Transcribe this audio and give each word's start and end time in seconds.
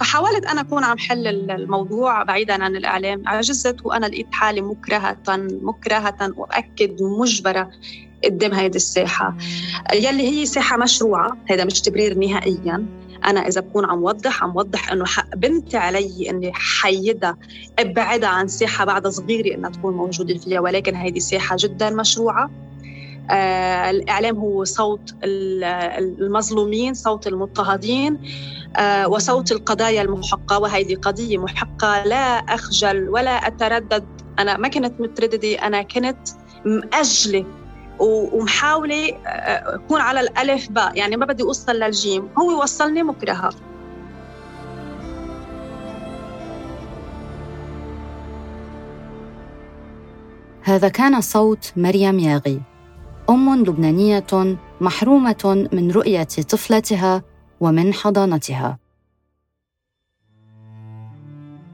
فحاولت 0.00 0.46
أنا 0.46 0.60
أكون 0.60 0.84
عم 0.84 0.98
حل 0.98 1.50
الموضوع 1.50 2.22
بعيدا 2.22 2.64
عن 2.64 2.76
الإعلام 2.76 3.22
عجزت 3.26 3.76
وأنا 3.84 4.06
لقيت 4.06 4.26
حالي 4.32 4.60
مكرهة 4.60 5.16
مكرهة 5.62 6.32
وأكد 6.36 7.02
مجبرة 7.02 7.70
قدام 8.24 8.54
هيدي 8.54 8.76
الساحة. 8.76 9.36
يلي 9.94 10.28
هي 10.28 10.46
ساحة 10.46 10.76
مشروعة 10.76 11.36
هذا 11.50 11.64
مش 11.64 11.80
تبرير 11.80 12.18
نهائيا. 12.18 12.86
أنا 13.24 13.48
إذا 13.48 13.60
بكون 13.60 13.84
عم 13.84 14.02
وضح 14.02 14.42
عم 14.42 14.56
وضح 14.56 14.92
إنه 14.92 15.04
حق 15.04 15.36
بنتي 15.36 15.76
علي 15.76 16.30
إني 16.30 16.52
حيدها 16.54 17.36
أبعدها 17.78 18.28
عن 18.28 18.48
ساحة 18.48 18.84
بعد 18.84 19.06
صغيرة 19.06 19.54
إنها 19.54 19.70
تكون 19.70 19.94
موجودة 19.94 20.38
فيها 20.38 20.60
ولكن 20.60 20.94
هيدي 20.94 21.20
ساحة 21.20 21.56
جدا 21.58 21.90
مشروعة. 21.90 22.50
آه 23.30 23.90
الإعلام 23.90 24.36
هو 24.36 24.64
صوت 24.64 25.14
المظلومين 25.22 26.94
صوت 26.94 27.26
المضطهدين 27.26 28.18
آه 28.76 29.08
وصوت 29.08 29.52
القضايا 29.52 30.02
المحقة. 30.02 30.58
وهيدي 30.58 30.94
قضية 30.94 31.38
محقة 31.38 32.04
لا 32.04 32.38
أخجل 32.38 33.08
ولا 33.08 33.46
أتردد. 33.46 34.04
أنا 34.38 34.56
ما 34.56 34.68
كنت 34.68 35.00
مترددة 35.00 35.54
أنا 35.66 35.82
كنت 35.82 36.28
مأجلة 36.64 37.44
ومحاولة 37.98 39.08
آه، 39.26 39.74
أكون 39.74 40.00
على 40.00 40.20
الألف 40.20 40.70
باء. 40.70 40.98
يعني 40.98 41.16
ما 41.16 41.26
بدي 41.26 41.42
أوصل 41.42 41.72
للجيم. 41.72 42.28
هو 42.38 42.62
وصلني 42.62 43.02
مكرهة. 43.02 43.50
هذا 50.62 50.88
كان 50.88 51.20
صوت 51.20 51.72
مريم 51.76 52.18
ياغي. 52.18 52.60
أم 53.30 53.62
لبنانية 53.62 54.56
محرومة 54.80 55.68
من 55.72 55.90
رؤية 55.90 56.22
طفلتها 56.22 57.22
ومن 57.60 57.94
حضانتها. 57.94 58.78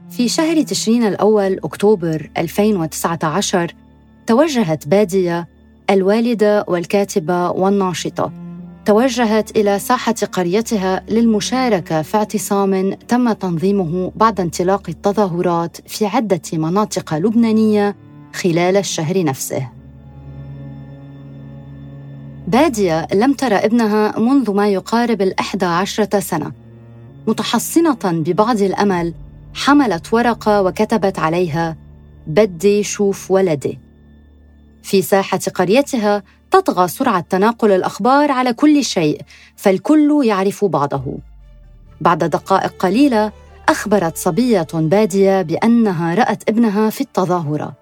في 0.09 0.27
شهر 0.27 0.61
تشرين 0.61 1.03
الأول 1.03 1.59
أكتوبر 1.63 2.29
2019 2.37 3.75
توجهت 4.27 4.87
بادية 4.87 5.47
الوالدة 5.89 6.65
والكاتبة 6.67 7.49
والناشطة. 7.49 8.31
توجهت 8.85 9.57
إلى 9.57 9.79
ساحة 9.79 10.15
قريتها 10.31 11.03
للمشاركة 11.09 12.01
في 12.01 12.17
اعتصام 12.17 12.93
تم 12.93 13.31
تنظيمه 13.31 14.11
بعد 14.15 14.39
انطلاق 14.39 14.89
التظاهرات 14.89 15.77
في 15.87 16.05
عدة 16.05 16.41
مناطق 16.53 17.13
لبنانية 17.13 17.95
خلال 18.33 18.77
الشهر 18.77 19.23
نفسه. 19.23 19.82
بادية 22.47 23.07
لم 23.13 23.33
ترى 23.33 23.55
ابنها 23.55 24.19
منذ 24.19 24.51
ما 24.51 24.67
يقارب 24.67 25.21
الإحدى 25.21 25.65
عشرة 25.65 26.19
سنة. 26.19 26.51
متحصنة 27.27 27.99
ببعض 28.03 28.61
الأمل 28.61 29.13
حملت 29.53 30.13
ورقة 30.13 30.61
وكتبت 30.61 31.19
عليها 31.19 31.77
بدي 32.27 32.83
شوف 32.83 33.31
ولدي 33.31 33.79
في 34.83 35.01
ساحة 35.01 35.39
قريتها 35.55 36.23
تطغى 36.51 36.87
سرعة 36.87 37.19
تناقل 37.29 37.71
الأخبار 37.71 38.31
على 38.31 38.53
كل 38.53 38.83
شيء 38.83 39.21
فالكل 39.55 40.21
يعرف 40.25 40.65
بعضه. 40.65 41.17
بعد 42.01 42.23
دقائق 42.23 42.73
قليلة 42.79 43.31
أخبرت 43.69 44.17
صبية 44.17 44.67
بادية 44.73 45.41
بأنها 45.41 46.15
رأت 46.15 46.49
ابنها 46.49 46.89
في 46.89 47.01
التظاهرة. 47.01 47.73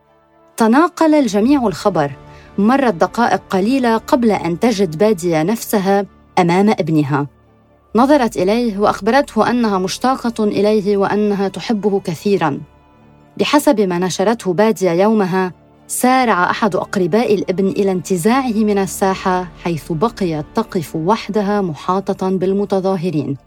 تناقل 0.58 1.16
الجميع 1.16 1.68
الخبر 1.68 2.12
مرت 2.58 2.94
دقائق 2.94 3.42
قليلة 3.50 3.98
قبل 3.98 4.32
أن 4.32 4.60
تجد 4.60 4.98
بادية 4.98 5.44
نفسها 5.44 6.06
أمام 6.40 6.70
ابنها. 6.70 7.28
نظرت 7.96 8.38
إليه 8.38 8.78
وأخبرته 8.78 9.50
أنها 9.50 9.78
مشتاقة 9.78 10.44
إليه 10.44 10.98
وأنها 10.98 11.48
تحبه 11.48 12.00
كثيرا. 12.00 12.60
بحسب 13.38 13.82
ما 13.82 14.00
نشرته 14.00 14.54
بادية 14.54 14.92
يومها 14.92 15.54
سارع 15.88 16.50
أحد 16.50 16.76
أقرباء 16.76 17.36
الابن 17.36 17.68
إلى 17.68 17.92
انتزاعه 17.92 18.54
من 18.54 18.78
الساحة 18.78 19.48
حيث 19.64 19.92
بقيت 19.92 20.46
تقف 20.56 20.96
وحدها 20.96 21.62
محاطة 21.62 22.30
بالمتظاهرين. 22.30 23.38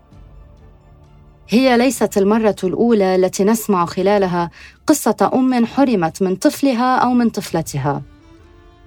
هي 1.48 1.76
ليست 1.76 2.19
المرة 2.19 2.56
الأولى 2.65 3.15
التي 3.15 3.44
نسمع 3.44 3.86
خلالها 3.86 4.50
قصة 4.86 5.31
أم 5.34 5.66
حرمت 5.66 6.22
من 6.22 6.36
طفلها 6.36 6.97
أو 6.97 7.12
من 7.12 7.31
طفلتها. 7.31 8.03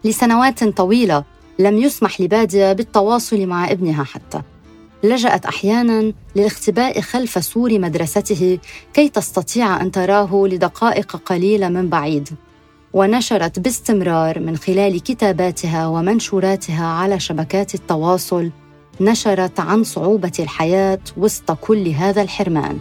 لسنوات 0.07 0.63
طويلة 0.63 1.23
لم 1.59 1.78
يسمح 1.78 2.22
لبادية 2.22 2.73
بالتواصل 2.73 3.45
مع 3.45 3.72
ابنها 3.72 4.03
حتى. 4.03 4.41
لجأت 5.03 5.45
أحيانا 5.45 6.13
للاختباء 6.35 7.01
خلف 7.01 7.44
سور 7.44 7.79
مدرسته 7.79 8.59
كي 8.94 9.09
تستطيع 9.09 9.81
أن 9.81 9.91
تراه 9.91 10.47
لدقائق 10.51 11.16
قليلة 11.16 11.69
من 11.69 11.90
بعيد 11.90 12.29
ونشرت 12.94 13.59
باستمرار 13.59 14.40
من 14.40 14.57
خلال 14.57 15.03
كتاباتها 15.03 15.88
ومنشوراتها 15.88 16.85
على 16.85 17.19
شبكات 17.19 17.75
التواصل 17.75 18.51
نشرت 19.01 19.59
عن 19.59 19.84
صعوبة 19.84 20.31
الحياة 20.40 21.00
وسط 21.17 21.51
كل 21.51 21.88
هذا 21.88 22.22
الحرمان. 22.22 22.79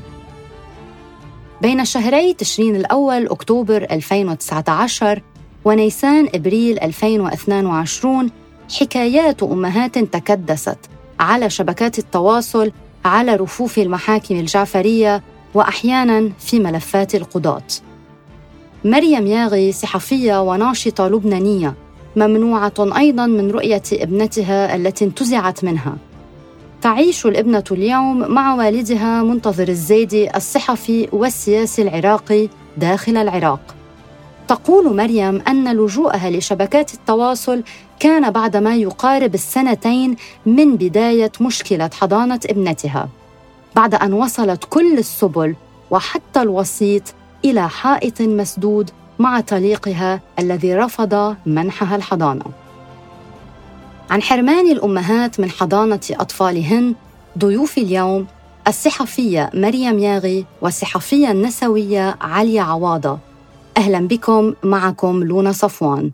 بين 1.62 1.84
شهري 1.84 2.34
تشرين 2.34 2.76
الأول 2.76 3.26
أكتوبر 3.26 3.86
2019 3.91 5.22
ونيسان 5.66 6.28
إبريل 6.34 6.78
2022 6.82 8.31
حكايات 8.81 9.43
أمهات 9.43 9.99
تكدست 9.99 10.78
على 11.21 11.50
شبكات 11.50 11.99
التواصل 11.99 12.72
على 13.04 13.37
رفوف 13.37 13.78
المحاكم 13.78 14.34
الجعفرية 14.37 15.22
واحيانا 15.54 16.31
في 16.38 16.59
ملفات 16.59 17.15
القضاة. 17.15 17.62
مريم 18.84 19.27
ياغي 19.27 19.72
صحفية 19.72 20.43
وناشطة 20.43 21.09
لبنانية 21.09 21.75
ممنوعة 22.16 22.75
أيضا 22.78 23.27
من 23.27 23.50
رؤية 23.50 23.83
ابنتها 23.93 24.77
التي 24.77 25.04
انتزعت 25.04 25.65
منها. 25.65 25.97
تعيش 26.83 27.27
الابنة 27.27 27.65
اليوم 27.71 28.19
مع 28.19 28.54
والدها 28.54 29.22
منتظر 29.22 29.69
الزيدي 29.69 30.37
الصحفي 30.37 31.09
والسياسي 31.12 31.83
العراقي 31.83 32.48
داخل 32.77 33.16
العراق. 33.16 33.75
تقول 34.48 34.96
مريم 34.96 35.42
أن 35.48 35.76
لجوءها 35.76 36.30
لشبكات 36.30 36.94
التواصل 36.94 37.62
كان 38.00 38.30
بعد 38.30 38.56
ما 38.56 38.76
يقارب 38.76 39.34
السنتين 39.34 40.16
من 40.46 40.76
بداية 40.76 41.32
مشكلة 41.40 41.90
حضانة 42.00 42.40
ابنتها. 42.50 43.08
بعد 43.76 43.94
أن 43.94 44.12
وصلت 44.12 44.64
كل 44.70 44.98
السبل 44.98 45.54
وحتى 45.90 46.42
الوسيط 46.42 47.02
إلى 47.44 47.68
حائط 47.68 48.20
مسدود 48.20 48.90
مع 49.18 49.40
طليقها 49.40 50.20
الذي 50.38 50.74
رفض 50.74 51.36
منحها 51.46 51.96
الحضانة. 51.96 52.44
عن 54.10 54.22
حرمان 54.22 54.70
الأمهات 54.70 55.40
من 55.40 55.50
حضانة 55.50 56.00
أطفالهن 56.10 56.94
ضيوف 57.38 57.78
اليوم 57.78 58.26
الصحفية 58.68 59.50
مريم 59.54 59.98
ياغي 59.98 60.46
والصحفيه 60.62 61.30
النسوية 61.30 62.16
عليا 62.20 62.62
عواضة. 62.62 63.18
أهلا 63.76 64.09
بكم 64.09 64.54
معكم 64.64 65.25
لونا 65.25 65.53
صفوان. 65.53 66.10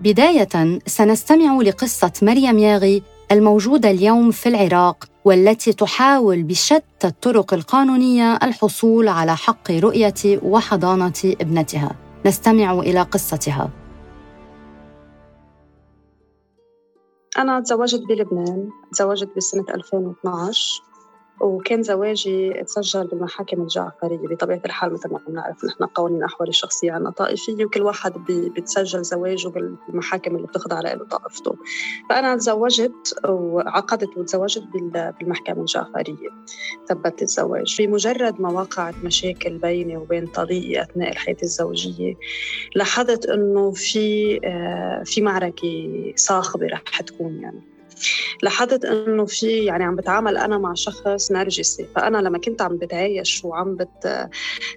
بداية 0.00 0.78
سنستمع 0.86 1.56
لقصة 1.62 2.12
مريم 2.22 2.58
ياغي 2.58 3.02
الموجودة 3.32 3.90
اليوم 3.90 4.30
في 4.30 4.48
العراق. 4.48 5.13
والتي 5.24 5.72
تحاول 5.72 6.42
بشتى 6.42 7.06
الطرق 7.06 7.54
القانونية 7.54 8.38
الحصول 8.42 9.08
على 9.08 9.36
حق 9.36 9.70
رؤية 9.70 10.40
وحضانة 10.42 11.12
ابنتها. 11.24 11.96
نستمع 12.26 12.72
إلى 12.72 13.02
قصتها. 13.02 13.70
أنا 17.38 17.60
تزوجت 17.60 18.00
بلبنان 18.08 18.68
تزوجت 18.92 19.28
بسنة 19.36 19.64
2012 19.74 20.82
وكان 21.40 21.82
زواجي 21.82 22.62
تسجل 22.66 23.06
بالمحاكم 23.06 23.62
الجعفرية 23.62 24.18
بطبيعة 24.18 24.60
الحال 24.64 24.92
مثل 24.92 25.12
ما 25.12 25.20
بنعرف 25.28 25.64
نحن 25.64 25.84
قوانين 25.84 26.18
الأحوال 26.18 26.48
الشخصية 26.48 26.92
عنا 26.92 27.10
طائفية 27.10 27.64
وكل 27.64 27.82
واحد 27.82 28.12
بتسجل 28.28 29.02
زواجه 29.02 29.48
بالمحاكم 29.48 30.36
اللي 30.36 30.46
بتخضع 30.46 30.80
له 30.80 31.04
طائفته. 31.04 31.56
فأنا 32.10 32.36
تزوجت 32.36 33.14
وعقدت 33.28 34.16
وتزوجت 34.16 34.62
بالمحكمة 34.72 35.60
الجعفرية. 35.60 36.28
ثبت 36.88 37.22
الزواج. 37.22 37.76
بمجرد 37.82 38.40
ما 38.40 38.52
وقعت 38.52 38.94
مشاكل 39.04 39.58
بيني 39.58 39.96
وبين 39.96 40.26
طليقي 40.26 40.82
أثناء 40.82 41.12
الحياة 41.12 41.36
الزوجية 41.42 42.14
لاحظت 42.74 43.26
إنه 43.26 43.72
في 43.72 44.40
آه، 44.44 45.02
في 45.04 45.20
معركة 45.20 46.12
صاخبة 46.16 46.66
رح 46.66 47.00
تكون 47.00 47.40
يعني. 47.40 47.73
لاحظت 48.42 48.84
إنه 48.84 49.24
في 49.26 49.64
يعني 49.64 49.84
عم 49.84 49.96
بتعامل 49.96 50.36
أنا 50.36 50.58
مع 50.58 50.74
شخص 50.74 51.32
نرجسي 51.32 51.86
فأنا 51.96 52.18
لما 52.18 52.38
كنت 52.38 52.62
عم 52.62 52.76
بتعايش 52.76 53.44
وعم 53.44 53.74
بت 53.76 54.06
آه، 54.06 54.30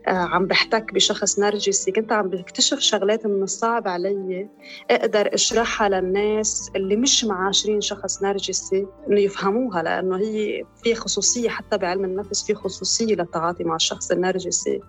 عم 0.08 0.46
بحتك 0.46 0.94
بشخص 0.94 1.40
نرجسي 1.40 1.92
كنت 1.92 2.12
عم 2.12 2.30
بكتشف 2.30 2.80
شغلات 2.80 3.26
من 3.26 3.44
الصعب 3.44 3.88
علي 3.88 4.48
أقدر 4.92 5.34
أشرحها 5.34 5.90
للناس 5.90 6.72
اللي 6.76 6.96
مش 6.96 7.26
معاشرين 7.26 7.82
شخص 7.82 8.24
نرجسي 8.24 8.86
إنه 9.10 9.20
يفهموها 9.20 9.84
لأنه 9.84 10.18
هي 10.18 10.64
في 10.84 10.96
خصوصية 10.96 11.50
حتى 11.50 11.78
بعلم 11.78 12.06
النفس 12.06 12.46
في 12.46 12.56
خصوصية 12.56 13.16
للتعاطي 13.16 13.64
مع 13.64 13.76
الشخص 13.76 14.12
النرجسي 14.12 14.80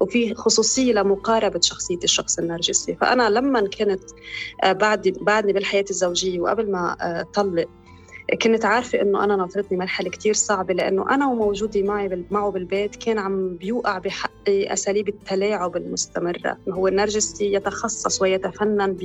وفي 0.00 0.34
خصوصية 0.34 0.92
لمقاربة 0.92 1.60
شخصية 1.62 1.98
الشخص 2.04 2.38
النرجسي. 2.38 2.96
فأنا 3.00 3.30
لما 3.30 3.60
كنت 3.60 4.00
آه، 4.64 4.72
بعد 4.72 5.08
بعدني 5.20 5.52
بالحياة 5.52 5.84
الزوجية 5.90 6.40
وقبل 6.40 6.70
ما 6.70 6.96
آه، 7.00 7.22
طلق 7.22 7.68
كنت 8.42 8.64
عارفة 8.64 9.02
إنه 9.02 9.24
أنا 9.24 9.36
ناطرتني 9.36 9.78
مرحلة 9.78 10.10
كتير 10.10 10.34
صعبة 10.34 10.74
لأنه 10.74 11.10
أنا 11.14 11.28
وموجودي 11.28 11.82
معي 11.82 12.26
معه 12.30 12.50
بالبيت 12.50 12.96
كان 12.96 13.18
عم 13.18 13.56
بيوقع 13.56 13.98
بحقي 13.98 14.35
أساليب 14.48 15.08
التلاعب 15.08 15.76
المستمرة 15.76 16.58
هو 16.68 16.88
النرجسي 16.88 17.52
يتخصص 17.52 18.22
ويتفنن 18.22 18.96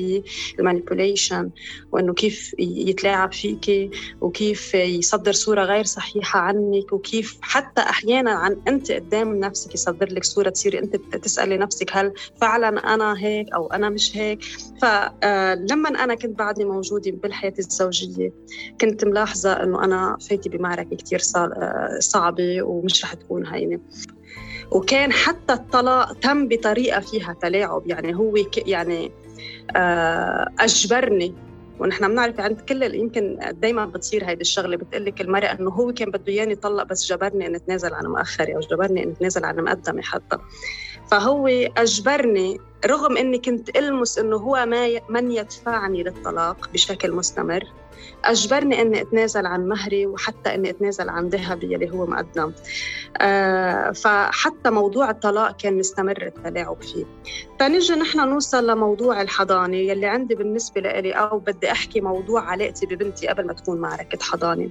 بالمانيبوليشن 0.58 1.50
وإنه 1.92 2.14
كيف 2.14 2.56
يتلاعب 2.60 3.34
فيك 3.34 3.92
وكيف 4.22 4.74
يصدر 4.74 5.32
صورة 5.32 5.64
غير 5.64 5.84
صحيحة 5.84 6.40
عنك 6.40 6.94
وكيف 6.94 7.38
حتى 7.42 7.82
أحيانا 7.82 8.32
عن 8.32 8.62
أنت 8.68 8.92
قدام 8.92 9.36
نفسك 9.36 9.74
يصدر 9.74 10.14
لك 10.14 10.24
صورة 10.24 10.50
تصيري 10.50 10.80
أنت 10.80 10.96
تسألي 10.96 11.58
نفسك 11.58 11.90
هل 11.94 12.14
فعلا 12.42 12.94
أنا 12.94 13.18
هيك 13.18 13.54
أو 13.54 13.68
أنا 13.68 13.90
مش 13.90 14.18
هيك؟ 14.18 14.44
فلما 14.82 15.90
آه، 15.90 16.04
أنا 16.04 16.16
كنت 16.16 16.40
بعدني 16.40 16.66
موجودة 16.66 17.12
بالحياة 17.12 17.54
الزوجية 17.60 18.34
كنت 18.82 19.06
ملاحظة 19.06 19.64
إنه 19.64 19.84
أنا 19.84 20.18
فايتة 20.30 20.50
بمعركة 20.50 20.96
كتير 20.96 21.20
صعبة 22.00 22.62
ومش 22.62 23.04
رح 23.04 23.14
تكون 23.14 23.48
هينة. 23.48 23.80
وكان 24.72 25.12
حتى 25.12 25.54
الطلاق 25.54 26.14
تم 26.14 26.48
بطريقة 26.48 27.00
فيها 27.00 27.36
تلاعب. 27.42 27.84
يعني 27.86 28.16
هو 28.16 28.34
يعني 28.58 29.12
آه، 29.76 30.48
أجبرني. 30.60 31.34
ونحن 31.80 32.08
بنعرف 32.08 32.40
عند 32.40 32.62
كل 32.62 32.96
يمكن 32.96 33.40
دائما 33.52 33.86
بتصير 33.86 34.26
هيدي 34.26 34.42
الشغلة 34.42 34.78
بتقول 34.78 35.06
لك 35.06 35.22
المرأة 35.22 35.48
إنه 35.48 35.70
هو 35.70 35.94
كان 35.94 36.12
بده 36.12 36.34
إياني 36.34 36.52
يطلق 36.52 36.84
بس 36.84 37.12
جبرني 37.12 37.48
اني 37.48 37.58
اتنازل 37.58 37.94
عن 37.94 38.06
مؤخري 38.06 38.56
أو 38.56 38.60
جبرني 38.60 39.04
اني 39.04 39.12
اتنازل 39.12 39.46
عن 39.46 39.56
مقدمة 39.56 40.02
حتى. 40.02 40.38
فهو 41.12 41.48
أجبرني 41.78 42.60
رغم 42.86 43.18
إني 43.18 43.38
كنت 43.38 43.78
ألمس 43.78 44.18
إنه 44.18 44.36
هو 44.36 44.66
ما 44.66 45.00
من 45.10 45.32
يدفعني 45.32 46.04
للطلاق 46.04 46.70
بشكل 46.74 47.12
مستمر 47.12 47.64
أجبرني 48.26 48.82
إني 48.82 49.02
أتنازل 49.02 49.46
عن 49.46 49.68
مهري 49.68 50.06
وحتى 50.06 50.56
إني 50.56 50.70
أتنازل 50.70 51.10
عن 51.10 51.28
ذهبي 51.28 51.76
اللي 51.76 51.92
هو 51.92 52.06
مقدم. 52.06 52.54
آه 53.18 53.92
فحتى 53.92 54.70
موضوع 54.70 55.10
الطلاق 55.10 55.58
كان 55.58 55.78
مستمر 55.78 56.22
التلاعب 56.22 56.82
فيه. 56.82 57.06
فنجي 57.60 57.94
نحن 57.94 58.30
نوصل 58.30 58.68
لموضوع 58.68 59.22
الحضانة 59.22 59.78
يلي 59.78 60.06
عندي 60.06 60.36
بالنسبة 60.36 60.82
لي 60.82 61.12
أو 61.12 61.40
بدي 61.40 61.72
أحكي 61.72 62.02
موضوع 62.02 62.42
علاقتي 62.42 62.86
ببنتي 62.86 63.28
قبل 63.28 63.48
ما 63.48 63.54
تكون 63.54 63.78
معركة 63.78 64.18
حضانة. 64.22 64.70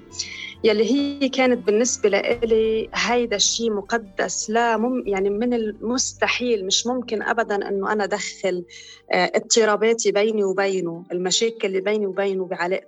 يلي 0.64 0.92
هي 0.92 1.28
كانت 1.28 1.66
بالنسبة 1.66 2.08
لي 2.08 2.88
هيدا 2.94 3.36
الشيء 3.36 3.72
مقدس 3.72 4.50
لا 4.50 4.76
مم 4.76 5.02
يعني 5.06 5.30
من 5.30 5.54
المستحيل 5.54 6.66
مش 6.66 6.86
ممكن 6.86 7.22
ابدا 7.22 7.68
إنه 7.68 7.92
أنا 7.92 8.04
أدخل 8.04 8.64
آه، 9.12 9.32
اضطراباتي 9.34 10.12
بيني 10.12 10.44
وبينه 10.44 11.04
المشاكل 11.12 11.68
اللي 11.68 11.80
بيني 11.80 12.06
وبينه 12.06 12.44
بعلاقتي. 12.44 12.86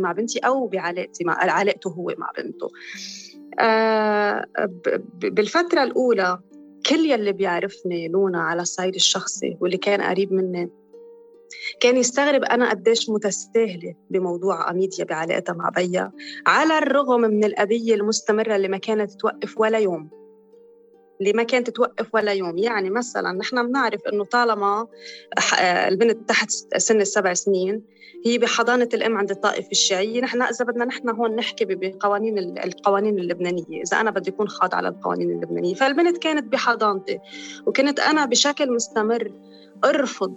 مع 0.00 0.12
بنتي 0.12 0.38
أو 0.38 0.66
بعلاقتي 0.66 1.24
مع 1.24 1.34
علاقته 1.34 1.90
هو 1.90 2.14
مع 2.18 2.32
بنته. 2.38 2.70
آه، 3.60 4.44
بالفترة 5.14 5.82
الأولى 5.82 6.38
كل 6.86 7.10
يلي 7.10 7.32
بيعرفني 7.32 8.08
لونا 8.08 8.40
على 8.40 8.62
الصعيد 8.62 8.94
الشخصي 8.94 9.56
واللي 9.60 9.76
كان 9.76 10.02
قريب 10.02 10.32
مني 10.32 10.70
كان 11.80 11.96
يستغرب 11.96 12.44
أنا 12.44 12.70
قديش 12.70 13.10
متساهلة 13.10 13.94
بموضوع 14.10 14.70
أميديا 14.70 15.04
بعلاقتها 15.04 15.52
مع 15.52 15.68
بيا 15.68 16.12
على 16.46 16.78
الرغم 16.78 17.20
من 17.20 17.44
الأذية 17.44 17.94
المستمرة 17.94 18.56
اللي 18.56 18.68
ما 18.68 18.78
كانت 18.78 19.12
توقف 19.12 19.60
ولا 19.60 19.78
يوم. 19.78 20.10
اللي 21.20 21.32
ما 21.32 21.42
كانت 21.42 21.70
توقف 21.70 22.14
ولا 22.14 22.32
يوم. 22.32 22.58
يعني 22.58 22.90
مثلا 22.90 23.32
نحن 23.32 23.66
بنعرف 23.66 24.00
إنه 24.12 24.24
طالما 24.24 24.86
البنت 25.62 26.28
تحت 26.28 26.50
سن 26.76 27.00
السبع 27.00 27.34
سنين 27.34 27.82
هي 28.26 28.38
بحضانة 28.38 28.88
الأم 28.94 29.16
عند 29.16 29.30
الطائفة 29.30 29.70
الشيعية 29.70 30.20
نحن 30.20 30.42
إذا 30.42 30.64
بدنا 30.64 30.84
نحن 30.84 31.08
هون 31.08 31.36
نحكي 31.36 31.64
بقوانين 31.64 32.38
القوانين 32.38 33.18
اللبنانية 33.18 33.82
إذا 33.82 34.00
أنا 34.00 34.10
بدي 34.10 34.30
أكون 34.30 34.48
خاضعة 34.48 34.80
للقوانين 34.80 35.30
اللبنانية. 35.30 35.74
فالبنت 35.74 36.18
كانت 36.18 36.52
بحضانتي 36.52 37.18
وكنت 37.66 38.00
أنا 38.00 38.24
بشكل 38.24 38.72
مستمر 38.72 39.32
أرفض 39.84 40.36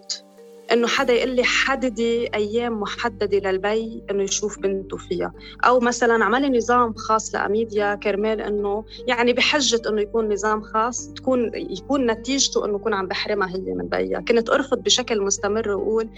إنه 0.74 0.88
حدا 0.88 1.14
يقول 1.14 1.30
لي 1.36 1.44
حددي 1.44 2.36
أيام 2.36 2.80
محددة 2.80 3.52
للبي 3.52 4.04
إنه 4.12 4.24
يشوف 4.24 4.60
بنته 4.60 4.98
فيها. 4.98 5.34
أو 5.66 5.80
مثلا 5.80 6.26
عملي 6.26 6.58
نظام 6.58 6.94
خاص 6.94 7.36
لأميديا 7.36 7.96
كرمال 7.96 8.42
إنه 8.42 8.86
يعني 9.08 9.34
بحجة 9.34 9.82
إنه 9.90 10.02
يكون 10.02 10.34
نظام 10.34 10.62
خاص 10.62 11.08
تكون 11.14 11.52
يكون 11.56 12.12
نتيجته 12.12 12.66
إنه 12.66 12.76
يكون 12.76 12.94
عم 12.94 13.08
بحرمها 13.08 13.50
هي 13.50 13.74
من 13.74 13.88
بيها. 13.90 14.20
كنت 14.20 14.50
أرفض 14.50 14.84
بشكل 14.84 15.22
مستمر 15.22 15.70
وأقول 15.70 16.10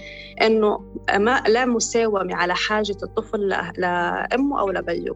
إنه 0.42 0.80
ما 1.18 1.44
لا 1.48 1.66
مساومة 1.66 2.36
على 2.36 2.56
حاجة 2.56 2.98
الطفل 3.04 3.48
لأمه 3.78 4.60
أو 4.60 4.72
لبيه. 4.72 5.14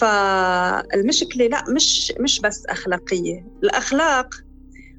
فالمشكلة 0.00 1.46
لا 1.46 1.64
مش 1.68 2.12
مش 2.20 2.40
بس 2.40 2.66
أخلاقية. 2.66 3.46
الأخلاق 3.64 4.34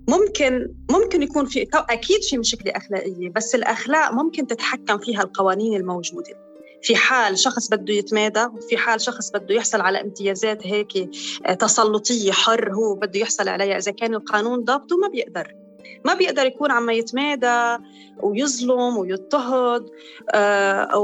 ممكن 0.07 0.73
ممكن 0.91 1.21
يكون 1.21 1.45
في 1.45 1.67
أكيد 1.73 2.23
في 2.23 2.37
مشكلة 2.37 2.71
أخلاقية 2.75 3.29
بس 3.29 3.55
الأخلاق 3.55 4.11
ممكن 4.11 4.47
تتحكم 4.47 4.97
فيها 4.97 5.21
القوانين 5.21 5.75
الموجودة. 5.75 6.43
في 6.81 6.95
حال 6.95 7.39
شخص 7.39 7.69
بده 7.69 7.93
يتمادى 7.93 8.45
وفي 8.45 8.77
حال 8.77 9.01
شخص 9.01 9.31
بده 9.31 9.55
يحصل 9.55 9.81
على 9.81 10.01
امتيازات 10.01 10.67
هيك 10.67 11.09
آه، 11.45 11.53
تسلطية 11.53 12.31
حر 12.31 12.73
هو 12.73 12.95
بده 12.95 13.19
يحصل 13.19 13.49
عليها 13.49 13.77
إذا 13.77 13.91
كان 13.91 14.15
القانون 14.15 14.63
ضابطه 14.63 14.97
ما 14.97 15.07
بيقدر. 15.07 15.62
ما 16.05 16.13
بيقدر 16.13 16.45
يكون 16.45 16.71
عم 16.71 16.89
يتمادى 16.89 17.83
ويظلم 18.21 18.97
ويضطهد 18.97 19.85
آه، 20.33 20.97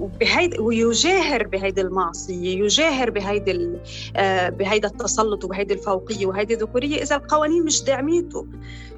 وبهيد 0.00 0.60
ويجاهر 0.60 1.46
بهيدي 1.46 1.80
المعصية 1.80 2.64
يجاهر 2.64 3.10
بهيدي 3.10 3.78
آه، 4.16 4.48
بهيدا 4.48 4.88
التسلط 4.88 5.44
وبهيدي 5.44 5.74
الفوقية 5.74 6.26
وهيدي 6.26 6.54
الذكورية 6.54 7.02
إذا 7.02 7.16
القوانين 7.16 7.64
مش 7.64 7.82
داعميته. 7.82 8.46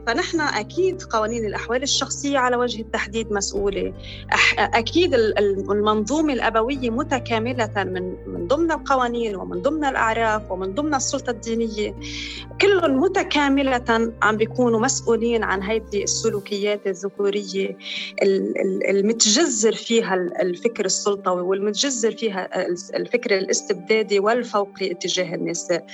فنحن 0.06 0.40
أكيد 0.40 1.02
قوانين 1.02 1.44
الأحوال 1.44 1.82
الشخصية 1.82 2.38
على 2.38 2.56
وجه 2.56 2.80
التحديد 2.80 3.32
مسؤولة. 3.32 3.92
أكيد 4.58 5.14
المنظومة 5.14 6.32
الأبوية 6.32 6.90
متكاملة 6.90 7.70
من 7.76 8.14
من 8.26 8.46
ضمن 8.46 8.72
القوانين 8.72 9.36
ومن 9.36 9.62
ضمن 9.62 9.84
الأعراف 9.84 10.50
ومن 10.50 10.74
ضمن 10.74 10.94
السلطة 10.94 11.30
الدينية. 11.30 11.94
كلهم 12.60 13.00
متكاملة 13.00 14.12
عم 14.22 14.36
بيكونوا 14.70 14.86
مسؤولين 14.86 15.44
عن 15.44 15.62
هذه 15.62 16.02
السلوكيات 16.02 16.86
الذكورية 16.86 17.76
المتجذر 18.88 19.72
فيها 19.72 20.14
الفكر 20.14 20.84
السلطوي 20.84 21.42
والمتجذر 21.42 22.12
فيها 22.12 22.66
الفكر 22.96 23.38
الاستبدادي 23.38 24.20
والفوقي 24.20 24.90
اتجاه 24.90 25.34
النساء 25.34 25.86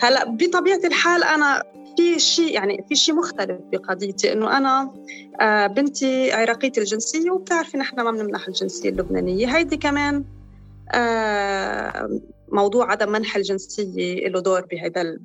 هلا 0.00 0.24
بطبيعة 0.24 0.80
الحال 0.84 1.24
أنا 1.24 1.62
في 1.96 2.18
شيء 2.18 2.54
يعني 2.54 2.84
في 2.88 2.94
شيء 2.94 3.14
مختلف 3.14 3.58
بقضيتي. 3.72 4.32
إنه 4.32 4.56
أنا 4.56 4.94
آه، 5.40 5.66
بنتي 5.66 6.32
عراقية 6.32 6.72
الجنسية 6.78 7.30
وبتعرفي 7.30 7.78
نحن 7.78 8.00
ما 8.00 8.10
بنمنح 8.10 8.48
الجنسية 8.48 8.88
اللبنانية. 8.88 9.56
هيدي 9.56 9.76
كمان 9.76 10.24
آه، 10.92 12.20
موضوع 12.52 12.90
عدم 12.90 13.12
منح 13.12 13.36
الجنسية 13.36 14.28
له 14.28 14.40
دور 14.40 14.60
بهذا 14.60 15.18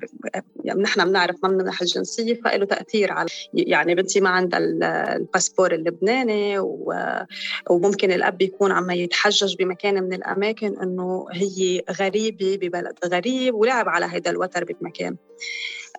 يعني 0.64 0.82
نحن 0.82 1.04
بنعرف 1.04 1.36
ما 1.42 1.48
بنمنح 1.48 1.80
الجنسية 1.80 2.34
فله 2.34 2.64
تأثير 2.64 3.12
على 3.12 3.28
يعني 3.54 3.94
بنتي 3.94 4.20
ما 4.20 4.30
عندها 4.30 4.58
الباسبور 5.16 5.74
اللبناني 5.74 6.56
وممكن 7.70 8.12
الأب 8.12 8.42
يكون 8.42 8.72
عم 8.72 8.90
يتحجج 8.90 9.56
بمكان 9.56 10.02
من 10.02 10.12
الأماكن 10.12 10.76
إنه 10.82 11.26
هي 11.32 11.82
غريبة 12.00 12.58
ببلد 12.62 12.98
غريب 13.04 13.54
ولعب 13.54 13.88
على 13.88 14.06
هذا 14.06 14.30
الوتر 14.30 14.64
بمكان. 14.64 15.16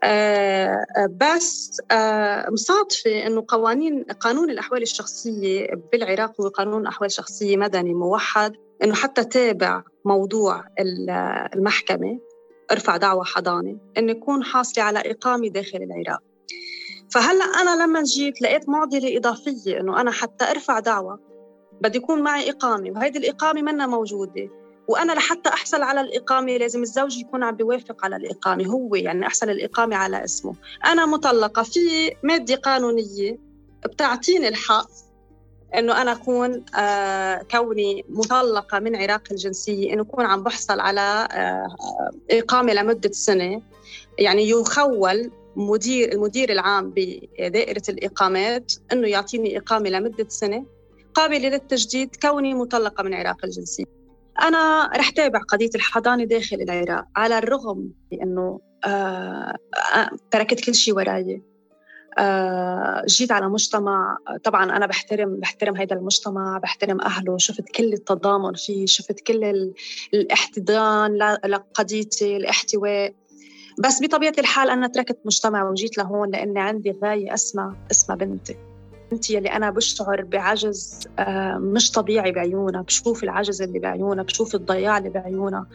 آه، 0.03 0.85
بس 1.11 1.81
آه، 1.91 2.49
مصادفة 2.49 3.27
أنه 3.27 3.45
قوانين 3.47 4.03
قانون 4.03 4.49
الأحوال 4.49 4.81
الشخصية 4.81 5.67
بالعراق 5.91 6.41
هو 6.41 6.47
قانون 6.47 6.87
أحوال 6.87 7.11
شخصية 7.11 7.57
مدني 7.57 7.93
موحد. 7.93 8.55
أنه 8.83 8.93
حتى 8.93 9.23
تابع 9.23 9.83
موضوع 10.05 10.63
المحكمة 11.55 12.19
ارفع 12.71 12.97
دعوة 12.97 13.23
حضانة 13.23 13.77
أنه 13.97 14.11
يكون 14.11 14.43
حاصلة 14.43 14.83
على 14.83 14.99
إقامة 14.99 15.47
داخل 15.47 15.77
العراق. 15.77 16.21
فهلأ 17.11 17.45
أنا 17.45 17.83
لما 17.83 18.03
جيت 18.03 18.41
لقيت 18.41 18.69
معضلة 18.69 19.17
إضافية 19.17 19.79
أنه 19.79 20.01
أنا 20.01 20.11
حتى 20.11 20.51
أرفع 20.51 20.79
دعوة 20.79 21.19
بدي 21.81 21.97
يكون 21.97 22.21
معي 22.21 22.49
إقامة 22.49 22.91
وهيدي 22.91 23.19
الإقامة 23.19 23.61
منا 23.61 23.87
موجودة. 23.87 24.49
وأنا 24.87 25.11
لحتى 25.11 25.49
أحصل 25.49 25.81
على 25.81 26.01
الإقامة 26.01 26.57
لازم 26.57 26.81
الزوج 26.81 27.17
يكون 27.17 27.43
عم 27.43 27.55
بيوافق 27.55 28.05
على 28.05 28.15
الإقامة 28.15 28.65
هو 28.65 28.95
يعني 28.95 29.27
أحصل 29.27 29.49
الإقامة 29.49 29.95
على 29.95 30.23
اسمه. 30.23 30.55
أنا 30.85 31.05
مطلقة 31.05 31.63
في 31.63 31.79
مادة 32.23 32.55
قانونية 32.55 33.39
بتعطيني 33.85 34.47
الحق 34.47 34.89
إنه 35.79 36.01
أنا 36.01 36.11
أكون 36.11 36.65
آه 36.75 37.41
كوني 37.51 38.05
مطلقة 38.09 38.79
من 38.79 38.95
عراق 38.95 39.21
الجنسية 39.31 39.93
إنه 39.93 40.01
أكون 40.01 40.25
عم 40.25 40.43
بحصل 40.43 40.79
على 40.79 41.27
آه 41.31 41.67
إقامة 42.31 42.73
لمدة 42.73 43.11
سنة. 43.11 43.61
يعني 44.19 44.49
يخول 44.49 45.31
مدير 45.55 46.11
المدير 46.11 46.51
العام 46.51 46.93
بدائرة 46.95 47.81
الإقامات 47.89 48.73
إنه 48.93 49.07
يعطيني 49.07 49.57
إقامة 49.57 49.89
لمدة 49.89 50.25
سنة 50.29 50.65
قابلة 51.13 51.49
للتجديد 51.49 52.15
كوني 52.21 52.53
مطلقة 52.53 53.03
من 53.03 53.13
عراق 53.13 53.45
الجنسية. 53.45 53.85
أنا 54.41 54.89
رح 54.97 55.09
تابع 55.09 55.39
قضية 55.39 55.69
الحضانة 55.75 56.23
داخل 56.23 56.55
العراق 56.55 57.05
على 57.15 57.37
الرغم 57.37 57.89
بأنه 58.11 58.59
آه 58.85 59.55
آه 59.95 60.09
تركت 60.31 60.59
كل 60.59 60.75
شيء 60.75 60.95
وراي 60.95 61.41
جيت 63.05 63.31
على 63.31 63.49
مجتمع 63.49 64.17
طبعا 64.43 64.77
أنا 64.77 64.85
بحترم 64.85 65.39
بحترم 65.39 65.77
هذا 65.77 65.95
المجتمع 65.95 66.57
بحترم 66.57 67.01
أهله 67.01 67.37
شفت 67.37 67.69
كل 67.69 67.93
التضامن 67.93 68.53
فيه 68.53 68.85
شفت 68.85 69.19
كل 69.19 69.71
الاحتضان 70.13 71.17
لقضيتي 71.45 72.37
الاحتواء. 72.37 73.13
بس 73.79 74.01
بطبيعة 74.03 74.33
الحال 74.37 74.69
أنا 74.69 74.87
تركت 74.87 75.17
مجتمع 75.25 75.69
وجيت 75.69 75.97
لهون 75.97 76.31
لأني 76.31 76.59
عندي 76.59 76.99
غاية 77.03 77.33
أسمى 77.33 77.75
اسمها 77.91 78.17
بنتي. 78.17 78.55
انت 79.15 79.29
يلي 79.29 79.49
أنا 79.49 79.69
بشعر 79.69 80.21
بعجز 80.21 81.07
آه، 81.19 81.57
مش 81.57 81.91
طبيعي 81.91 82.31
بعيونها 82.31 82.81
بشوف 82.81 83.23
العجز 83.23 83.61
اللي 83.61 83.79
بعيونها 83.79 84.23
بشوف 84.23 84.55
الضياع 84.55 84.97
اللي 84.97 85.09
بعيونها. 85.09 85.67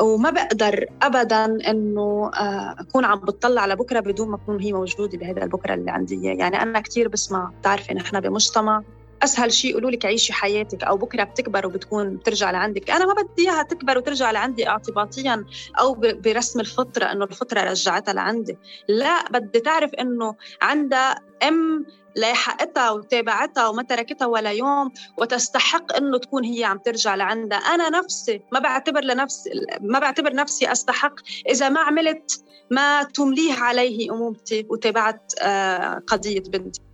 وما 0.00 0.30
بقدر 0.30 0.86
ابدا 1.02 1.44
إنه 1.44 2.30
آه، 2.34 2.76
أكون 2.78 3.04
عم 3.04 3.18
بتطلع 3.18 3.66
لبكرة 3.66 4.00
بدون 4.00 4.28
ما 4.28 4.36
أكون 4.36 4.60
هي 4.60 4.72
موجودة 4.72 5.18
بهذا 5.18 5.42
البكرة 5.44 5.74
اللي 5.74 5.90
عندي 5.90 6.24
يعني 6.24 6.62
أنا 6.62 6.80
كثير 6.80 7.08
بسمع 7.08 7.52
بتعرفي 7.60 7.94
نحن 7.94 8.20
بمجتمع 8.20 8.82
أسهل 9.22 9.52
شيء 9.52 9.70
يقولوا 9.70 9.90
لك 9.90 10.06
عيشي 10.06 10.32
حياتك 10.32 10.84
أو 10.84 10.96
بكرة 10.96 11.24
بتكبر 11.24 11.66
وبتكون 11.66 12.16
بترجع 12.16 12.50
لعندك. 12.50 12.90
أنا 12.90 13.06
ما 13.06 13.22
بدي 13.22 13.42
إياها 13.42 13.62
تكبر 13.62 13.98
وترجع 13.98 14.30
لعندي 14.30 14.68
اعتباطيا 14.68 15.44
أو 15.80 15.94
برسم 15.94 16.60
الفطرة 16.60 17.04
إنه 17.04 17.24
الفطرة 17.24 17.60
رجعتها 17.60 18.14
لعندي. 18.14 18.58
لا 18.88 19.28
بدي 19.30 19.60
تعرف 19.60 19.94
إنه 19.94 20.34
عندها 20.62 21.14
أم 21.48 21.86
لاحقتها 22.16 22.90
وتابعتها 22.90 23.68
وما 23.68 23.82
تركتها 23.82 24.26
ولا 24.26 24.50
يوم 24.50 24.92
وتستحق 25.18 25.96
إنه 25.96 26.18
تكون 26.18 26.44
هي 26.44 26.64
عم 26.64 26.78
ترجع 26.78 27.14
لعندها. 27.14 27.58
أنا 27.58 27.88
نفسي 27.90 28.40
ما 28.52 28.58
بعتبر 28.58 29.00
لنفسي 29.00 29.50
ما 29.80 29.98
بعتبر 29.98 30.34
نفسي 30.34 30.72
أستحق 30.72 31.14
إذا 31.48 31.68
ما 31.68 31.80
عملت 31.80 32.44
ما 32.70 33.02
تمليه 33.02 33.54
عليه 33.54 34.12
أمومتي 34.12 34.66
وتابعت 34.70 35.32
آه، 35.42 36.02
قضية 36.06 36.40
بنتي. 36.40 36.91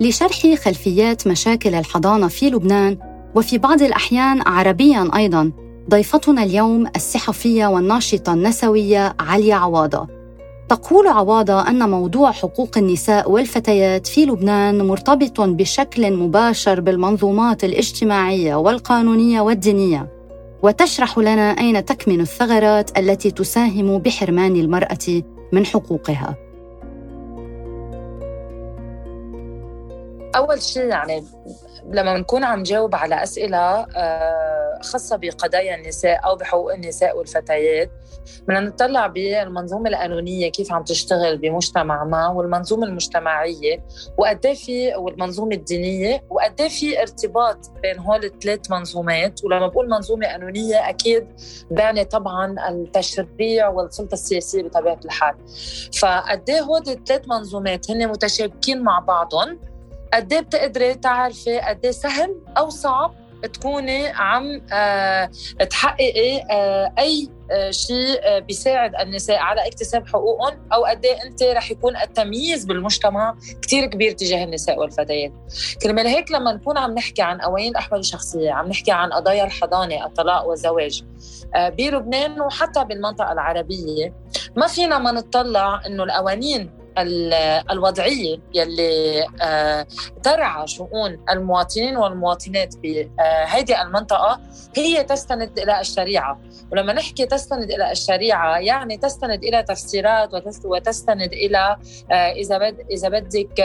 لشرح 0.00 0.54
خلفيات 0.54 1.26
مشاكل 1.26 1.74
الحضانة 1.74 2.28
في 2.28 2.50
لبنان 2.50 2.98
وفي 3.34 3.58
بعض 3.58 3.82
الأحيان 3.82 4.42
عربيا 4.46 5.10
أيضا 5.16 5.52
ضيفتنا 5.90 6.42
اليوم 6.42 6.86
الصحفية 6.96 7.66
والناشطة 7.66 8.32
النسوية 8.34 9.16
عليا 9.20 9.54
عواضة. 9.54 10.08
تقول 10.68 11.06
عواضة 11.06 11.68
أن 11.68 11.90
موضوع 11.90 12.32
حقوق 12.32 12.78
النساء 12.78 13.30
والفتيات 13.30 14.06
في 14.06 14.24
لبنان 14.24 14.86
مرتبط 14.86 15.40
بشكل 15.40 16.12
مباشر 16.12 16.80
بالمنظومات 16.80 17.64
الاجتماعية 17.64 18.54
والقانونية 18.54 19.40
والدينية. 19.40 20.08
وتشرح 20.62 21.18
لنا 21.18 21.50
أين 21.50 21.84
تكمن 21.84 22.20
الثغرات 22.20 22.98
التي 22.98 23.30
تساهم 23.30 23.98
بحرمان 23.98 24.56
المرأة 24.56 25.22
من 25.52 25.66
حقوقها. 25.66 26.49
أول 30.36 30.62
شيء 30.62 30.84
يعني 30.84 31.24
لما 31.90 32.14
بنكون 32.14 32.44
عم 32.44 32.60
نجاوب 32.60 32.94
على 32.94 33.22
أسئلة 33.22 33.86
آه، 33.96 34.78
خاصة 34.82 35.16
بقضايا 35.16 35.74
النساء 35.74 36.20
أو 36.24 36.36
بحقوق 36.36 36.74
النساء 36.74 37.18
والفتيات 37.18 37.90
بدنا 38.42 38.60
نطلع 38.60 39.06
بالمنظومة 39.06 39.88
القانونية 39.88 40.50
كيف 40.50 40.72
عم 40.72 40.84
تشتغل 40.84 41.38
بمجتمع 41.38 42.04
ما 42.04 42.28
والمنظومة 42.28 42.86
المجتمعية 42.86 43.84
وقد 44.18 44.46
إيه 44.46 44.54
في 44.54 44.94
والمنظومة 44.94 45.54
الدينية 45.54 46.22
وقد 46.30 46.60
إيه 46.60 46.68
في 46.68 47.00
ارتباط 47.00 47.70
بين 47.82 47.98
هول 47.98 48.24
الثلاث 48.24 48.70
منظومات. 48.70 49.44
ولما 49.44 49.66
بقول 49.66 49.90
منظومة 49.90 50.26
قانونية 50.26 50.88
أكيد 50.88 51.26
بعني 51.70 52.04
طبعا 52.04 52.56
التشريع 52.68 53.68
والسلطة 53.68 54.14
السياسية 54.14 54.62
بطبيعة 54.62 55.00
الحال. 55.04 55.34
فقد 55.98 56.50
إيه 56.50 56.60
هول 56.60 56.82
الثلاث 56.88 57.28
منظومات 57.28 57.90
هن 57.90 58.08
متشابكين 58.08 58.82
مع 58.82 58.98
بعضهم 58.98 59.69
قد 60.14 60.32
إيه 60.32 60.40
بتقدري 60.40 60.94
تعرفي 60.94 61.58
قد 61.58 61.84
إيه 61.84 61.90
سهل 61.92 62.36
أو 62.58 62.68
صعب 62.70 63.14
تكوني 63.52 64.08
عم 64.08 64.62
آه 64.72 65.30
تحققي 65.70 66.38
آه 66.50 66.92
أي 66.98 67.28
آه 67.50 67.70
شيء 67.70 68.38
بيساعد 68.38 68.94
النساء 68.94 69.38
على 69.38 69.66
اكتساب 69.66 70.06
حقوقهم 70.08 70.58
أو 70.72 70.84
قد 70.84 71.04
إيه 71.04 71.22
أنت 71.24 71.42
رح 71.42 71.70
يكون 71.70 71.96
التمييز 71.96 72.64
بالمجتمع 72.64 73.36
كثير 73.62 73.86
كبير 73.86 74.12
تجاه 74.12 74.44
النساء 74.44 74.78
والفتيات. 74.78 75.32
كرمال 75.82 76.06
هيك 76.06 76.30
لما 76.30 76.52
نكون 76.52 76.78
عم 76.78 76.94
نحكي 76.94 77.22
عن 77.22 77.40
قوانين 77.40 77.70
الاحوال 77.70 78.00
الشخصيه 78.00 78.50
عم 78.52 78.68
نحكي 78.68 78.92
عن 78.92 79.12
قضايا 79.12 79.44
الحضانة 79.44 80.06
الطلاق 80.06 80.46
والزواج 80.46 81.04
بلبنان 81.56 82.40
وحتى 82.40 82.84
بالمنطقة 82.84 83.32
العربية 83.32 84.14
ما 84.56 84.66
فينا 84.66 84.98
ما 84.98 85.12
نطلع 85.12 85.80
إنه 85.86 86.02
القوانين 86.04 86.79
الوضعية 87.70 88.38
يلي 88.54 89.26
آه، 89.42 89.86
ترعى 90.22 90.66
شؤون 90.66 91.24
المواطنين 91.30 91.96
والمواطنات 91.96 92.76
بهذه 92.76 93.74
آه، 93.74 93.82
المنطقة 93.82 94.40
هي 94.76 95.04
تستند 95.04 95.58
إلى 95.58 95.80
الشريعة. 95.80 96.40
ولما 96.72 96.92
نحكي 96.92 97.26
تستند 97.26 97.70
إلى 97.70 97.92
الشريعة 97.92 98.58
يعني 98.58 98.96
تستند 98.96 99.44
إلى 99.44 99.62
تفسيرات 99.62 100.30
وتستند 100.64 101.32
إلى 101.32 101.76
آه، 102.10 102.14
إذا 102.14 102.58
بد 102.58 102.86
إذا 102.90 103.08
بدك 103.08 103.60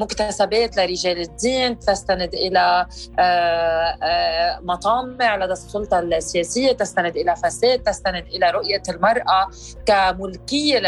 مكتسبات 0.00 0.76
لرجال 0.76 1.20
الدين 1.20 1.78
تستند 1.78 2.34
إلى 2.34 2.86
مطامع 4.62 5.36
لدى 5.36 5.52
السلطة 5.52 5.98
السياسية 5.98 6.72
تستند 6.72 7.16
إلى 7.16 7.36
فساد 7.36 7.82
تستند 7.82 8.26
إلى 8.26 8.50
رؤية 8.50 8.82
المرأة 8.88 9.48
كملكية 9.86 10.78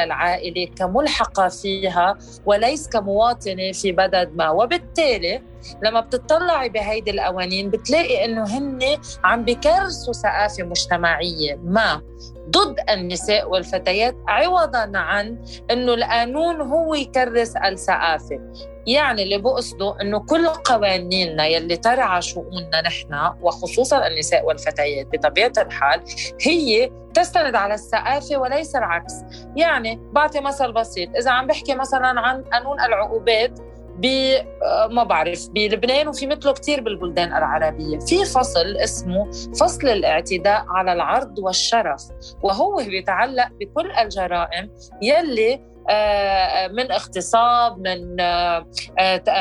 كملحقة 0.66 1.48
فيها 1.48 2.18
وليس 2.46 2.88
كمواطنة 2.88 3.72
في 3.72 3.92
بلد 3.92 4.30
ما. 4.34 4.50
وبالتالي 4.50 5.42
لما 5.82 6.00
بتطلعي 6.00 6.68
بهيدي 6.68 7.10
القوانين 7.10 7.70
بتلاقي 7.70 8.24
إنه 8.24 8.44
هن 8.58 8.98
عم 9.24 9.44
بكرسوا 9.44 10.12
ثقافة 10.12 10.62
مجتمعية 10.62 11.60
ما. 11.64 12.02
ضد 12.50 12.76
النساء 12.90 13.50
والفتيات 13.50 14.16
عوضا 14.28 14.90
عن 14.94 15.44
إنه 15.70 15.94
القانون 15.94 16.60
هو 16.60 16.94
يكرس 16.94 17.56
الثقافة. 17.56 18.40
يعني 18.86 19.22
اللي 19.22 19.38
بقصده 19.38 20.00
إنه 20.00 20.20
كل 20.20 20.48
قوانيننا 20.48 21.46
يلي 21.46 21.76
ترعى 21.76 22.22
شؤوننا 22.22 22.80
نحن 22.86 23.32
وخصوصا 23.42 24.06
النساء 24.06 24.44
والفتيات 24.44 25.06
بطبيعة 25.12 25.52
الحال 25.58 26.02
هي 26.40 26.90
تستند 27.14 27.54
على 27.54 27.74
الثقافة 27.74 28.36
وليس 28.38 28.76
العكس. 28.76 29.14
يعني 29.56 30.00
بعطي 30.12 30.40
مثل 30.40 30.72
بسيط 30.72 31.16
إذا 31.16 31.30
عم 31.30 31.46
بحكي 31.46 31.74
مثلا 31.74 32.20
عن 32.20 32.42
قانون 32.42 32.80
العقوبات 32.80 33.58
ب 33.98 34.06
آه، 34.06 34.86
ما 34.86 35.04
بعرف 35.04 35.48
بلبنان 35.48 36.08
وفي 36.08 36.26
مثله 36.26 36.52
كثير 36.52 36.80
بالبلدان 36.80 37.28
العربية. 37.28 37.98
في 37.98 38.24
فصل 38.24 38.76
اسمه 38.76 39.30
فصل 39.60 39.88
الاعتداء 39.88 40.64
على 40.68 40.92
العرض 40.92 41.38
والشرف 41.38 42.02
وهو 42.42 42.76
بيتعلق 42.76 43.48
بكل 43.60 43.90
الجرائم 43.92 44.70
يلي 45.02 45.60
آه، 45.90 46.68
من 46.68 46.92
اغتصاب 46.92 47.78
من 47.78 48.20
آه، 48.20 48.66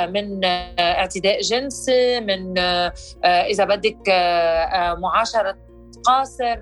من 0.06 0.46
اعتداء 0.80 1.42
جنسي 1.42 2.20
من 2.20 2.58
إذا 3.26 3.66
بدك 3.66 4.10
معاشرة 4.98 5.58
قاصر 6.04 6.58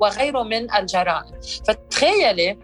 وغيره 0.00 0.42
من 0.42 0.74
الجرائم. 0.74 1.40
فتخيلي 1.68 2.58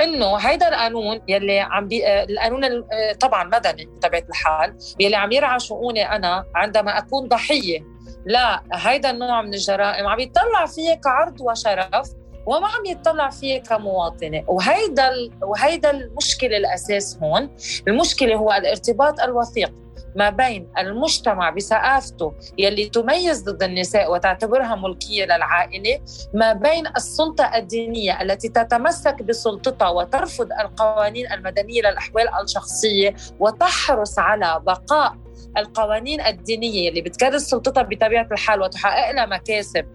إنه 0.00 0.36
هيدا 0.36 0.68
القانون 0.68 1.20
يلي 1.28 1.60
عم 1.60 1.88
بي 1.88 2.06
آه، 2.06 2.24
القانون 2.24 2.64
آه، 2.64 3.12
طبعا 3.20 3.44
مدني 3.44 3.86
بطبيعه 3.86 4.24
الحال 4.28 4.76
يلي 5.00 5.16
عم 5.16 5.32
يرعى 5.32 5.58
شؤوني 5.58 6.16
أنا 6.16 6.44
عندما 6.54 6.98
أكون 6.98 7.28
ضحية. 7.28 7.80
لا 8.26 8.62
هيدا 8.72 9.10
النوع 9.10 9.42
من 9.42 9.54
الجرائم 9.54 10.06
عم 10.06 10.20
يطلع 10.20 10.66
فيها 10.66 10.94
كعرض 10.94 11.40
وشرف 11.40 12.08
وما 12.46 12.66
عم 12.66 12.86
يتطلع 12.86 13.30
فيه 13.30 13.62
كمواطنة. 13.62 14.44
وهيدا 14.48 15.10
وهيدا 15.42 15.90
المشكلة 15.90 16.56
الأساس 16.56 17.18
هون. 17.22 17.56
المشكلة 17.88 18.36
هو 18.36 18.52
الارتباط 18.52 19.20
الوثيق. 19.20 19.72
ما 20.16 20.30
بين 20.30 20.68
المجتمع 20.78 21.50
بثقافته 21.50 22.32
يلي 22.58 22.88
تميز 22.88 23.44
ضد 23.44 23.62
النساء 23.62 24.12
وتعتبرها 24.12 24.74
ملكية 24.74 25.24
للعائلة 25.24 26.00
ما 26.34 26.52
بين 26.52 26.86
السلطة 26.86 27.44
الدينية 27.56 28.22
التي 28.22 28.48
تتمسك 28.48 29.22
بسلطتها 29.22 29.88
وترفض 29.88 30.48
القوانين 30.60 31.32
المدنية 31.32 31.80
للأحوال 31.82 32.28
الشخصية 32.44 33.14
وتحرص 33.40 34.18
على 34.18 34.60
بقاء 34.66 35.14
القوانين 35.56 36.20
الدينية 36.20 36.88
اللي 36.88 37.00
بتكرس 37.00 37.42
سلطتها 37.42 37.82
بطبيعة 37.82 38.28
الحال 38.32 38.62
وتحقق 38.62 39.10
لها 39.10 39.26
مكاسب. 39.26 39.86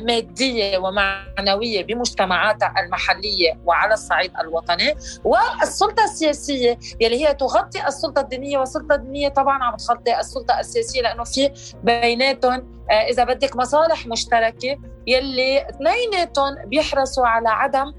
مادية 0.00 0.78
ومعنوية 0.78 1.84
بمجتمعاتها 1.84 2.74
المحلية 2.84 3.60
وعلى 3.64 3.94
الصعيد 3.94 4.32
الوطني. 4.40 4.94
والسلطة 5.24 6.04
السياسية 6.04 6.78
يلي 7.00 7.26
هي 7.26 7.34
تغطي 7.34 7.86
السلطة 7.86 8.20
الدينية 8.20 8.58
والسلطة 8.58 8.94
الدينية 8.94 9.28
طبعا 9.28 9.62
عم 9.62 9.76
تغطي 9.76 10.20
السلطة 10.20 10.60
السياسية 10.60 11.02
لأنه 11.02 11.24
في 11.24 11.50
بيناتهم 11.82 12.74
آه، 12.90 12.94
إذا 12.94 13.24
بدك 13.24 13.56
مصالح 13.56 14.06
مشتركة 14.06 14.76
يلي 15.06 15.68
اثنيناتهم 15.68 16.54
بيحرصوا 16.66 17.26
على 17.26 17.48
عدم 17.48 17.92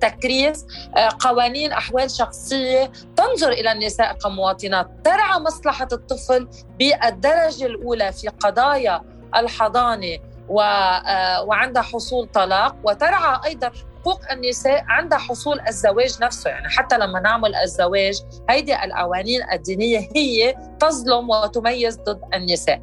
تكريس 0.00 0.66
آه، 0.96 1.08
قوانين 1.20 1.72
أحوال 1.72 2.10
شخصية 2.10 2.92
تنظر 3.16 3.48
إلى 3.48 3.72
النساء 3.72 4.12
كمواطنات 4.12 4.90
ترعى 5.04 5.40
مصلحة 5.40 5.88
الطفل 5.92 6.48
بالدرجة 6.78 7.66
الأولى 7.66 8.12
في 8.12 8.28
قضايا 8.28 9.02
الحضانة 9.36 10.06
آه، 10.14 10.31
وعندها 10.48 11.82
حصول 11.82 12.26
طلاق. 12.26 12.76
وترعى 12.84 13.40
أيضا 13.44 13.70
حقوق 14.00 14.32
النساء 14.32 14.84
عندها 14.88 15.18
حصول 15.18 15.60
الزواج 15.68 16.22
نفسه. 16.22 16.50
يعني 16.50 16.68
حتى 16.68 16.98
لما 16.98 17.20
نعمل 17.20 17.54
الزواج 17.54 18.20
هيدي 18.50 18.84
القوانين 18.84 19.40
الدينية 19.52 20.08
هي 20.16 20.54
تظلم 20.80 21.30
وتميز 21.30 21.96
ضد 21.96 22.20
النساء. 22.34 22.82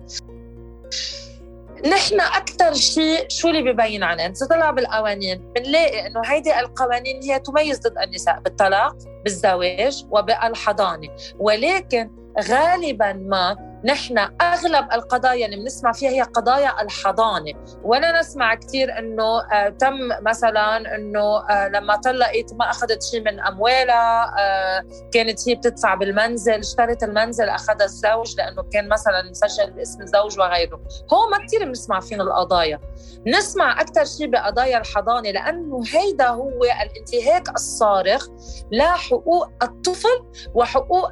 نحن 1.85 2.21
أكثر 2.21 2.73
شيء 2.73 3.29
شو 3.29 3.47
اللي 3.49 3.73
ببين 3.73 4.03
عنا 4.03 4.27
تطلع 4.27 4.71
بالقوانين 4.71 5.53
بنلاقي 5.55 6.07
إنه 6.07 6.21
هيدي 6.25 6.59
القوانين 6.59 7.23
هي 7.23 7.39
تميز 7.39 7.79
ضد 7.79 7.97
النساء 7.97 8.39
بالطلاق 8.39 8.95
بالزواج 9.23 10.05
وبالحضانة. 10.11 11.09
ولكن 11.39 12.11
غالبا 12.49 13.13
ما 13.13 13.68
نحن 13.85 14.17
أغلب 14.41 14.91
القضايا 14.93 15.45
اللي 15.45 15.57
بنسمع 15.57 15.91
فيها 15.91 16.09
هي 16.09 16.21
قضايا 16.21 16.81
الحضانة. 16.81 17.53
وأنا 17.83 18.19
نسمع 18.19 18.55
كثير 18.55 18.99
إنه 18.99 19.39
آه 19.53 19.69
تم 19.69 19.95
مثلا 20.21 20.95
إنه 20.95 21.49
آه 21.49 21.67
لما 21.67 21.95
طلقت 21.95 22.53
ما 22.53 22.69
أخذت 22.69 23.03
شيء 23.03 23.21
من 23.21 23.39
أموالها 23.39 24.35
آه 24.39 24.83
كانت 25.13 25.49
هي 25.49 25.55
بتدفع 25.55 25.95
بالمنزل 25.95 26.53
اشترت 26.59 27.03
المنزل 27.03 27.49
أخذها 27.49 27.85
الزوج 27.85 28.35
لأنه 28.37 28.63
كان 28.73 28.89
مثلا 28.89 29.29
مسجل 29.29 29.71
باسم 29.71 30.01
الزوج 30.01 30.39
وغيره. 30.39 30.81
هو 31.13 31.29
ما 31.31 31.45
كثير 31.47 31.65
بنسمع 31.65 31.99
فين 31.99 32.21
القضايا. 32.21 32.79
نسمع 33.27 33.81
أكثر 33.81 34.05
شيء 34.05 34.27
بقضايا 34.27 34.77
الحضانة 34.77 35.31
لأنه 35.31 35.83
هيدا 35.93 36.27
هو 36.27 36.63
الانتهاك 36.63 37.49
الصارخ 37.49 38.27
لحقوق 38.71 39.49
الطفل 39.63 40.25
وحقوق 40.53 41.11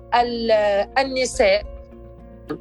النساء. 1.00 1.77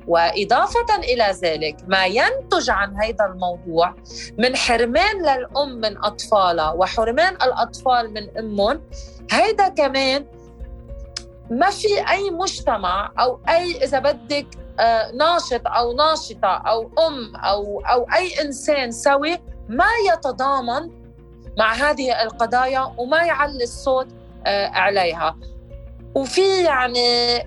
وإضافة 0.07 0.97
إلى 0.99 1.35
ذلك 1.43 1.77
ما 1.87 2.07
ينتج 2.07 2.71
عن 2.71 2.97
هذا 2.97 3.25
الموضوع 3.25 3.95
من 4.39 4.57
حرمان 4.57 5.23
للأم 5.23 5.69
من 5.69 6.05
أطفالها 6.05 6.71
وحرمان 6.71 7.35
الأطفال 7.35 8.13
من 8.13 8.39
أمهم 8.39 8.83
هيدا 9.31 9.69
كمان 9.69 10.27
ما 11.51 11.71
في 11.71 12.11
أي 12.11 12.31
مجتمع 12.31 13.13
أو 13.19 13.41
أي 13.49 13.85
إذا 13.85 13.99
بدك 13.99 14.47
آه، 14.81 15.11
ناشط 15.13 15.61
أو 15.67 15.93
ناشطة 15.93 16.49
أو 16.49 16.91
أم 17.09 17.37
أو 17.37 17.81
أو 17.81 18.07
أي 18.15 18.41
إنسان 18.41 18.91
سوي 18.91 19.39
ما 19.69 19.89
يتضامن 20.13 20.91
مع 21.59 21.73
هذه 21.73 22.23
القضايا 22.23 22.95
وما 22.99 23.23
يعلي 23.23 23.63
الصوت 23.65 24.07
آه، 24.47 24.69
عليها. 24.69 25.37
وفي 26.15 26.63
يعني 26.65 27.39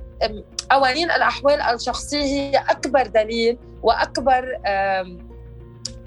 قوانين 0.72 1.12
الأحوال 1.12 1.62
الشخصية 1.62 2.24
هي 2.24 2.58
أكبر 2.58 3.08
دليل 3.08 3.58
وأكبر 3.84 4.58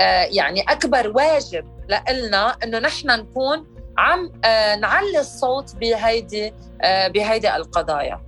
آه، 0.00 0.24
يعني 0.24 0.62
أكبر 0.68 1.12
واجب 1.16 1.64
لنا 2.10 2.56
إنه 2.64 2.78
نحن 2.78 3.06
نكون 3.06 3.66
عم 3.98 4.32
آه، 4.44 4.76
نعلي 4.76 5.20
الصوت 5.20 5.76
بهيدي 5.76 6.52
آه، 6.82 7.08
بهيدي 7.08 7.56
القضايا. 7.56 8.20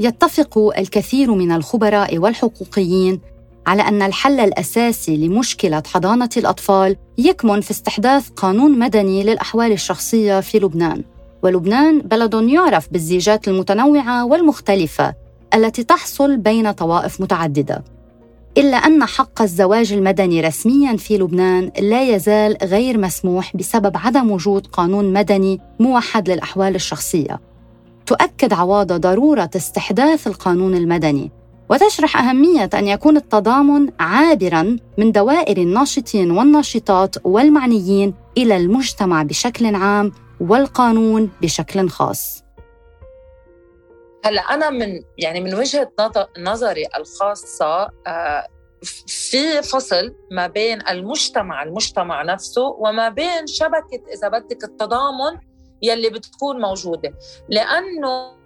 يتفق 0.00 0.58
الكثير 0.78 1.34
من 1.34 1.52
الخبراء 1.52 2.18
والحقوقيين 2.18 3.20
على 3.66 3.82
أن 3.82 4.02
الحل 4.02 4.40
الأساسي 4.40 5.16
لمشكلة 5.16 5.82
حضانة 5.86 6.30
الأطفال 6.36 6.96
يكمن 7.18 7.60
في 7.60 7.70
استحداث 7.70 8.28
قانون 8.28 8.78
مدني 8.78 9.22
للأحوال 9.22 9.72
الشخصية 9.72 10.40
في 10.40 10.58
لبنان. 10.58 11.04
ولبنان 11.42 12.00
بلد 12.00 12.34
يعرف 12.34 12.88
بالزيجات 12.92 13.48
المتنوعة 13.48 14.26
والمختلفة 14.26 15.14
التي 15.54 15.84
تحصل 15.84 16.36
بين 16.36 16.72
طوائف 16.72 17.20
متعددة. 17.20 17.84
إلا 18.58 18.76
أن 18.76 19.04
حق 19.04 19.42
الزواج 19.42 19.92
المدني 19.92 20.40
رسميا 20.40 20.96
في 20.96 21.18
لبنان 21.18 21.70
لا 21.80 22.14
يزال 22.14 22.56
غير 22.62 22.98
مسموح 22.98 23.56
بسبب 23.56 23.96
عدم 23.96 24.30
وجود 24.30 24.66
قانون 24.66 25.12
مدني 25.12 25.60
موحد 25.80 26.30
للأحوال 26.30 26.74
الشخصية. 26.74 27.40
تؤكد 28.06 28.52
عواضه 28.52 28.96
ضرورة 28.96 29.50
استحداث 29.56 30.26
القانون 30.26 30.74
المدني 30.74 31.30
وتشرح 31.70 32.16
أهمية 32.28 32.70
أن 32.74 32.88
يكون 32.88 33.16
التضامن 33.16 33.88
عابرا 34.00 34.76
من 34.98 35.12
دوائر 35.12 35.56
الناشطين 35.58 36.30
والناشطات 36.30 37.16
والمعنيين 37.24 38.14
إلى 38.38 38.56
المجتمع 38.56 39.22
بشكل 39.22 39.74
عام 39.74 40.12
والقانون 40.40 41.30
بشكل 41.42 41.88
خاص. 41.88 42.44
هلا 44.24 44.40
أنا 44.40 44.70
من 44.70 45.02
يعني 45.18 45.40
من 45.40 45.54
وجهة 45.54 45.92
نظري 46.38 46.84
الخاصة 46.96 47.90
آه، 48.06 48.48
في 49.06 49.62
فصل 49.62 50.14
ما 50.30 50.46
بين 50.46 50.88
المجتمع 50.88 51.62
المجتمع 51.62 52.22
نفسه 52.22 52.62
وما 52.62 53.08
بين 53.08 53.46
شبكة 53.46 54.02
إذا 54.14 54.28
بدك 54.28 54.64
التضامن 54.64 55.38
يلي 55.82 56.10
بتكون 56.10 56.60
موجودة. 56.60 57.14
لأنه 57.48 58.38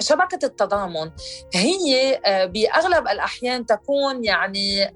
شبكة 0.00 0.38
التضامن 0.46 1.10
هي 1.54 2.20
آه، 2.26 2.44
بأغلب 2.44 3.08
الأحيان 3.08 3.66
تكون 3.66 4.24
يعني 4.24 4.94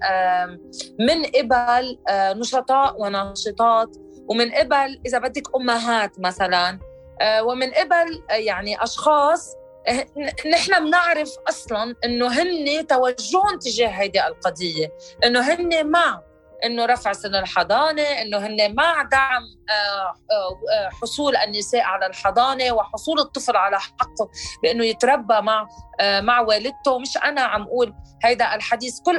من 0.99 1.25
قبل 1.25 1.99
آه، 2.09 2.33
نشطاء 2.33 3.01
وناشطات 3.01 3.97
ومن 4.27 4.51
قبل 4.51 5.01
إذا 5.05 5.19
بدك 5.19 5.55
أمهات 5.55 6.19
مثلا 6.19 6.79
آه، 7.21 7.43
ومن 7.43 7.71
قبل 7.71 8.23
آه، 8.29 8.33
يعني 8.33 8.83
أشخاص 8.83 9.55
آه، 9.87 10.05
نحن 10.51 10.85
بنعرف 10.85 11.35
أصلا 11.49 11.95
إنه 12.05 12.27
هن 12.27 12.87
توجههم 12.87 13.59
تجاه 13.59 13.87
هيدي 13.87 14.27
القضية 14.27 14.93
إنه 15.23 15.39
هن 15.39 15.87
مع 15.87 16.21
إنه 16.63 16.85
رفع 16.85 17.13
سن 17.13 17.35
الحضانة 17.35 18.01
إنه 18.01 18.37
هن 18.37 18.75
مع 18.75 19.03
دعم 19.03 19.41
آه، 19.69 20.13
آه، 20.33 20.89
حصول 21.01 21.35
النساء 21.35 21.81
على 21.81 22.05
الحضانة 22.05 22.71
وحصول 22.71 23.19
الطفل 23.19 23.55
على 23.55 23.79
حقه 23.79 24.29
بإنه 24.63 24.85
يتربى 24.85 25.41
مع 25.41 25.67
آه، 25.99 26.21
مع 26.21 26.39
والدته. 26.39 26.99
مش 26.99 27.17
أنا 27.23 27.41
عم 27.41 27.61
أقول 27.61 27.93
هيدا 28.23 28.55
الحديث. 28.55 28.99
كل 28.99 29.17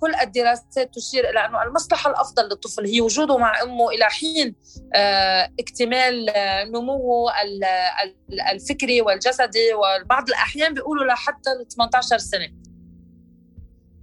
كل 0.00 0.14
الدراسات 0.14 0.94
تشير 0.94 1.30
إلى 1.30 1.44
إنه 1.44 1.62
المصلحة 1.62 2.10
الأفضل 2.10 2.44
للطفل 2.44 2.86
هي 2.86 3.00
وجوده 3.00 3.38
مع 3.38 3.62
أمه 3.62 3.88
إلى 3.90 4.04
حين 4.04 4.54
اكتمال 5.60 6.32
نموه 6.72 7.32
الفكري 8.52 9.00
والجسدي. 9.00 9.74
وبعض 9.74 10.28
الأحيان 10.28 10.74
بيقولوا 10.74 11.04
لحتى 11.04 11.50
18 11.76 12.18
سنة. 12.18 12.69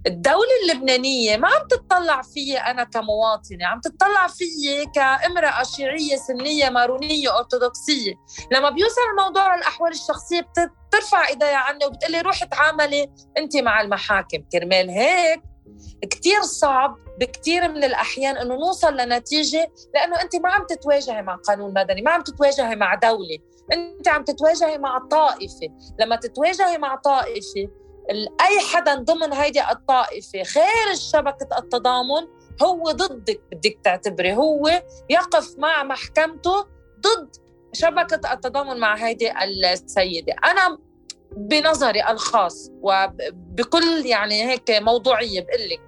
الدولة 0.06 0.48
اللبنانية 0.62 1.36
ما 1.36 1.48
عم 1.48 1.66
تتطلع 1.68 2.22
فيي 2.22 2.58
أنا 2.58 2.84
كمواطنة 2.84 3.66
عم 3.66 3.80
تتطلع 3.80 4.26
فيي 4.26 4.86
كامرأة 4.94 5.62
شيعية 5.62 6.16
سنية 6.16 6.68
مارونية 6.68 7.38
أرثوذكسية. 7.38 8.14
لما 8.52 8.70
بيوصل 8.70 9.00
الموضوع 9.10 9.56
للأحوال 9.56 9.92
الشخصية 9.92 10.40
بترفع 10.40 11.28
إيديها 11.28 11.56
عني 11.56 11.86
وبتقلي 11.86 12.20
روحي 12.20 12.46
تعاملي 12.46 13.12
أنت 13.38 13.56
مع 13.56 13.80
المحاكم. 13.80 14.44
كرمال 14.52 14.90
هيك 14.90 15.42
كتير 16.10 16.42
صعب 16.42 16.96
بكتير 17.20 17.68
من 17.68 17.84
الأحيان 17.84 18.36
أنه 18.36 18.54
نوصل 18.54 18.96
لنتيجة 18.96 19.72
لأنه 19.94 20.22
أنت 20.22 20.36
ما 20.36 20.50
عم 20.50 20.66
تتواجهي 20.66 21.22
مع 21.22 21.36
قانون 21.36 21.74
مدني 21.74 22.02
ما 22.02 22.10
عم 22.10 22.22
تتواجهي 22.22 22.76
مع 22.76 22.94
دولة. 22.94 23.38
أنت 23.72 24.08
عم 24.08 24.24
تتواجهي 24.24 24.78
مع 24.78 24.98
طائفة. 25.10 25.68
لما 26.00 26.16
تتواجهي 26.16 26.78
مع 26.78 26.96
طائفة 26.96 27.68
أي 28.40 28.60
حدا 28.72 28.94
ضمن 28.94 29.32
هيدي 29.32 29.70
الطائفة 29.70 30.42
خارج 30.42 30.96
شبكة 31.12 31.58
التضامن 31.58 32.26
هو 32.62 32.90
ضدك 32.90 33.40
بدك 33.52 33.78
تعتبري 33.84 34.34
هو 34.34 34.82
يقف 35.10 35.54
مع 35.58 35.82
محكمته 35.82 36.66
ضد 37.00 37.36
شبكة 37.72 38.32
التضامن 38.32 38.80
مع 38.80 38.96
هيدي 38.96 39.32
السيدة. 39.72 40.34
أنا 40.44 40.78
بنظري 41.36 42.10
الخاص 42.10 42.70
وبكل 42.82 44.06
يعني 44.06 44.50
هيك 44.50 44.70
موضوعية 44.70 45.40
بقول 45.40 45.68
لك 45.68 45.80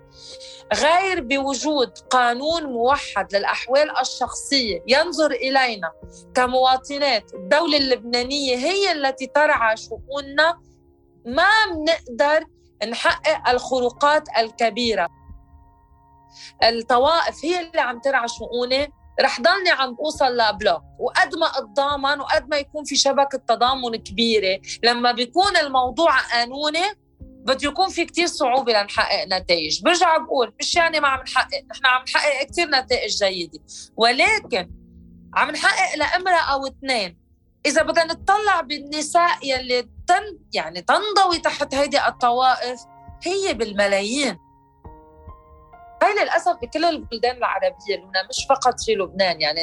غير 0.75 1.21
بوجود 1.21 1.99
قانون 2.11 2.63
موحد 2.63 3.37
للأحوال 3.37 3.99
الشخصية 4.01 4.83
ينظر 4.87 5.31
إلينا 5.31 5.93
كمواطنات 6.35 7.35
الدولة 7.35 7.77
اللبنانية 7.77 8.57
هي 8.57 8.93
التي 8.93 9.27
ترعى 9.27 9.77
شؤوننا 9.77 10.59
ما 11.27 11.51
بنقدر 11.75 12.47
نحقق 12.89 13.49
الخروقات 13.49 14.29
الكبيرة. 14.39 15.09
الطوائف 16.63 17.45
هي 17.45 17.61
اللي 17.61 17.81
عم 17.81 18.01
ترعى 18.01 18.29
شؤوني. 18.29 18.93
رح 19.21 19.41
ضلني 19.41 19.71
عم 19.71 19.97
أوصل 20.01 20.37
لبلوك 20.37 20.83
وقد 20.99 21.35
ما 21.35 21.47
أتضامن 21.47 22.21
وقد 22.21 22.49
ما 22.49 22.57
يكون 22.57 22.85
في 22.85 22.97
شبكة 22.97 23.39
تضامن 23.49 23.97
كبيرة 23.97 24.61
لما 24.83 25.13
بيكون 25.13 25.57
الموضوع 25.57 26.19
قانوني 26.21 26.85
بده 27.21 27.69
يكون 27.69 27.89
في 27.89 28.05
كتير 28.05 28.27
صعوبة 28.27 28.73
لنحقق 28.73 29.25
نتائج. 29.27 29.83
برجع 29.83 30.17
بقول 30.17 30.55
مش 30.61 30.77
يعني 30.77 31.01
ما 31.01 31.09
عم 31.09 31.21
نحقق 31.21 31.65
نحن 31.71 31.87
عم 31.87 32.03
نحقق 32.03 32.47
كتير 32.47 32.69
نتائج 32.69 33.17
جيدة. 33.17 33.61
ولكن 33.97 34.71
عم 35.35 35.51
نحقق 35.51 35.97
لامرأة 35.97 36.53
أو 36.53 36.67
اثنين. 36.67 37.20
إذا 37.67 37.83
بدنا 37.83 38.05
نطلع 38.05 38.61
بالنساء 38.61 39.39
يلي 39.43 39.83
تن 39.83 40.39
يعني 40.55 40.83
تنضوي 40.83 41.39
تحت 41.39 41.75
هيدي 41.75 42.07
الطوائف 42.07 42.81
هي 43.23 43.55
بالملايين. 43.55 44.39
هاي 46.03 46.13
للأسف 46.23 46.57
بكل 46.63 46.85
البلدان 46.85 47.37
العربية 47.37 47.97
لنا 47.97 48.29
مش 48.29 48.47
فقط 48.49 48.81
في 48.81 48.95
لبنان 48.95 49.41
يعني 49.41 49.61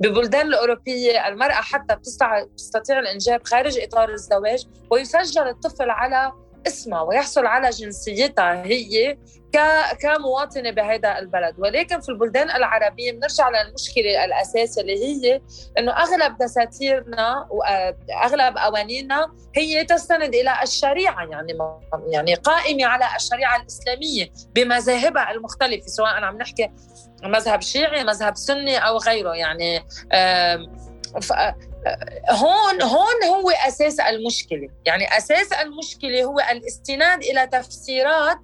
ببلدان 0.00 0.46
الأوروبية 0.46 1.28
المرأة 1.28 1.52
حتى 1.52 1.96
بتستطيع 1.96 2.98
الإنجاب 2.98 3.44
خارج 3.44 3.78
إطار 3.78 4.08
الزواج 4.08 4.66
ويسجل 4.90 5.48
الطفل 5.48 5.90
على 5.90 6.32
اسمها 6.66 7.00
ويحصل 7.00 7.46
على 7.46 7.70
جنسيتها 7.70 8.64
هي 8.64 9.18
كمواطنة 10.00 10.70
بهذا 10.70 11.18
البلد. 11.18 11.54
ولكن 11.58 12.00
في 12.00 12.08
البلدان 12.08 12.50
العربية 12.50 13.12
بنرجع 13.12 13.48
للمشكلة 13.48 14.24
الأساسية 14.24 14.82
اللي 14.82 15.04
هي 15.04 15.40
أنه 15.78 15.92
أغلب 15.92 16.38
دساتيرنا 16.38 17.48
وأغلب 17.50 18.58
قوانيننا 18.58 19.32
هي 19.56 19.84
تستند 19.84 20.34
إلى 20.34 20.54
الشريعة 20.62 21.24
يعني 21.24 21.58
يعني 22.08 22.34
قائمة 22.34 22.86
على 22.86 23.04
الشريعة 23.16 23.60
الإسلامية 23.60 24.32
بمذاهبها 24.54 25.30
المختلفة 25.30 25.86
سواء 25.86 26.10
عم 26.10 26.38
نحكي 26.38 26.70
مذهب 27.22 27.60
شيعي 27.60 28.04
مذهب 28.04 28.36
سني 28.36 28.78
أو 28.78 28.96
غيره 28.96 29.34
يعني 29.34 29.84
هون 32.30 32.82
هون 32.82 33.24
هو 33.24 33.50
أساس 33.50 34.00
المشكلة. 34.00 34.68
يعني 34.84 35.18
أساس 35.18 35.52
المشكلة 35.52 36.24
هو 36.24 36.40
الاستناد 36.50 37.22
إلى 37.22 37.46
تفسيرات 37.46 38.38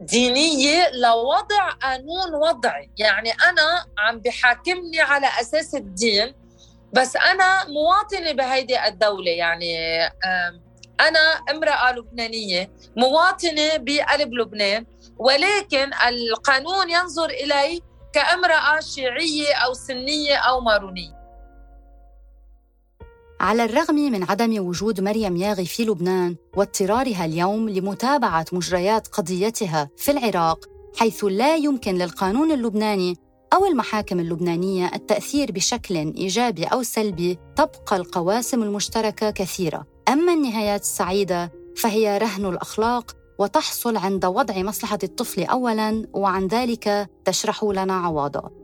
دينية 0.00 0.90
لوضع 0.90 1.70
قانون 1.82 2.34
وضعي. 2.34 2.90
يعني 2.98 3.30
أنا 3.30 3.86
عم 3.98 4.18
بحاكمني 4.18 5.00
على 5.00 5.26
أساس 5.40 5.74
الدين 5.74 6.34
بس 6.92 7.16
أنا 7.16 7.64
مواطنة 7.68 8.32
بهيدي 8.32 8.86
الدولة. 8.86 9.30
يعني 9.30 9.76
أنا 11.00 11.20
امرأة 11.50 11.92
لبنانية 11.92 12.70
مواطنة 12.96 13.76
بقلب 13.76 14.34
لبنان 14.34 14.86
ولكن 15.18 15.90
القانون 16.08 16.90
ينظر 16.90 17.30
إلي 17.30 17.80
كامرأة 18.12 18.80
شيعية 18.80 19.54
أو 19.54 19.72
سنية 19.72 20.36
أو 20.36 20.60
مارونية. 20.60 21.18
على 23.40 23.64
الرغم 23.64 23.94
من 23.94 24.30
عدم 24.30 24.66
وجود 24.66 25.00
مريم 25.00 25.36
ياغي 25.36 25.66
في 25.66 25.84
لبنان 25.84 26.36
واضطرارها 26.56 27.24
اليوم 27.24 27.68
لمتابعة 27.68 28.46
مجريات 28.52 29.06
قضيتها 29.08 29.90
في 29.96 30.10
العراق 30.10 30.64
حيث 30.96 31.24
لا 31.24 31.56
يمكن 31.56 31.94
للقانون 31.94 32.52
اللبناني 32.52 33.16
أو 33.54 33.66
المحاكم 33.66 34.20
اللبنانية 34.20 34.90
التأثير 34.94 35.52
بشكل 35.52 35.96
إيجابي 35.96 36.64
أو 36.64 36.82
سلبي 36.82 37.38
تبقى 37.56 37.96
القواسم 37.96 38.62
المشتركة 38.62 39.30
كثيرة. 39.30 39.86
أما 40.08 40.32
النهايات 40.32 40.80
السعيدة 40.80 41.52
فهي 41.76 42.18
رهن 42.18 42.46
الأخلاق 42.46 43.16
وتحصل 43.38 43.96
عند 43.96 44.24
وضع 44.24 44.62
مصلحة 44.62 44.98
الطفل 45.02 45.44
أولاً 45.44 46.08
وعن 46.12 46.46
ذلك 46.46 47.08
تشرح 47.24 47.64
لنا 47.64 47.94
عواضة 47.94 48.58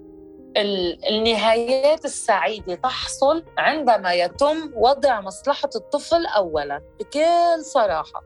النهايات 1.11 2.05
السعيدة 2.05 2.75
تحصل 2.75 3.45
عندما 3.59 4.13
يتم 4.13 4.73
وضع 4.77 5.21
مصلحة 5.21 5.71
الطفل 5.77 6.27
أولاً 6.27 6.83
بكل 7.01 7.65
صراحة. 7.65 8.23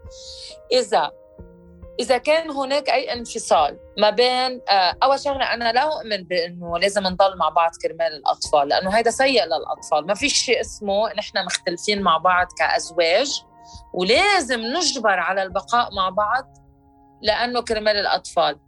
إذا 0.72 1.10
إذا 2.00 2.18
كان 2.18 2.50
هناك 2.50 2.90
أي 2.90 3.12
انفصال 3.12 3.78
ما 3.98 4.10
بين 4.10 4.60
آه، 4.70 4.96
أول 5.02 5.20
شغلة 5.20 5.54
أنا 5.54 5.72
لا 5.72 5.80
أؤمن 5.80 6.24
بأنه 6.24 6.78
لازم 6.78 7.02
نضل 7.02 7.36
مع 7.36 7.48
بعض 7.48 7.70
كرمال 7.82 8.12
الأطفال 8.12 8.68
لأنه 8.68 8.90
هذا 8.90 9.10
سيء 9.10 9.44
للأطفال. 9.44 10.06
ما 10.06 10.14
في 10.14 10.28
شيء 10.28 10.60
اسمه 10.60 11.12
نحن 11.18 11.44
مختلفين 11.44 12.02
مع 12.02 12.18
بعض 12.18 12.46
كأزواج. 12.58 13.42
ولازم 13.94 14.60
نجبر 14.60 15.18
على 15.18 15.42
البقاء 15.42 15.94
مع 15.94 16.08
بعض 16.08 16.56
لأنه 17.22 17.60
كرمال 17.60 17.96
الأطفال. 17.96 18.58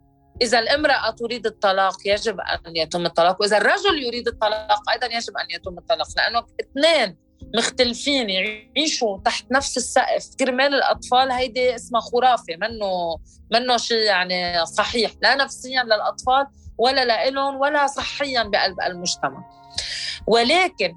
إذا 0.43 0.59
الإمرأة 0.59 1.11
تريد 1.11 1.47
الطلاق 1.47 1.97
يجب 2.07 2.41
أن 2.41 2.77
يتم 2.77 3.07
الطلاق 3.07 3.41
وإذا 3.41 3.57
الرجل 3.57 4.03
يريد 4.03 4.29
الطلاق 4.29 4.91
أيضا 4.91 5.07
يجب 5.07 5.37
أن 5.37 5.47
يتم 5.51 5.79
الطلاق 5.79 6.07
لأنه 6.17 6.43
اثنين 6.61 7.17
مختلفين 7.55 8.31
يعيشوا 8.31 9.19
تحت 9.25 9.45
نفس 9.53 9.77
السقف. 9.77 10.27
كرمال 10.39 10.75
الأطفال 10.75 11.33
هيدي 11.33 11.75
اسمها 11.75 12.01
خرافة 12.01 12.57
منه 12.57 13.19
منه 13.53 13.77
شيء 13.77 13.99
يعني 13.99 14.67
صحيح 14.67 15.13
لا 15.23 15.35
نفسيا 15.35 15.83
للأطفال 15.83 16.47
ولا 16.79 17.05
لإلهم 17.05 17.57
ولا 17.57 17.87
صحيا 17.87 18.43
بقلب 18.43 18.81
المجتمع. 18.81 19.51
ولكن 20.27 20.95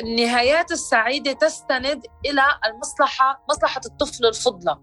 النهايات 0.00 0.72
السعيدة 0.72 1.32
تستند 1.32 2.02
إلى 2.26 2.42
المصلحة 2.66 3.44
مصلحة 3.50 3.80
الطفل 3.86 4.26
الفضلى 4.26 4.78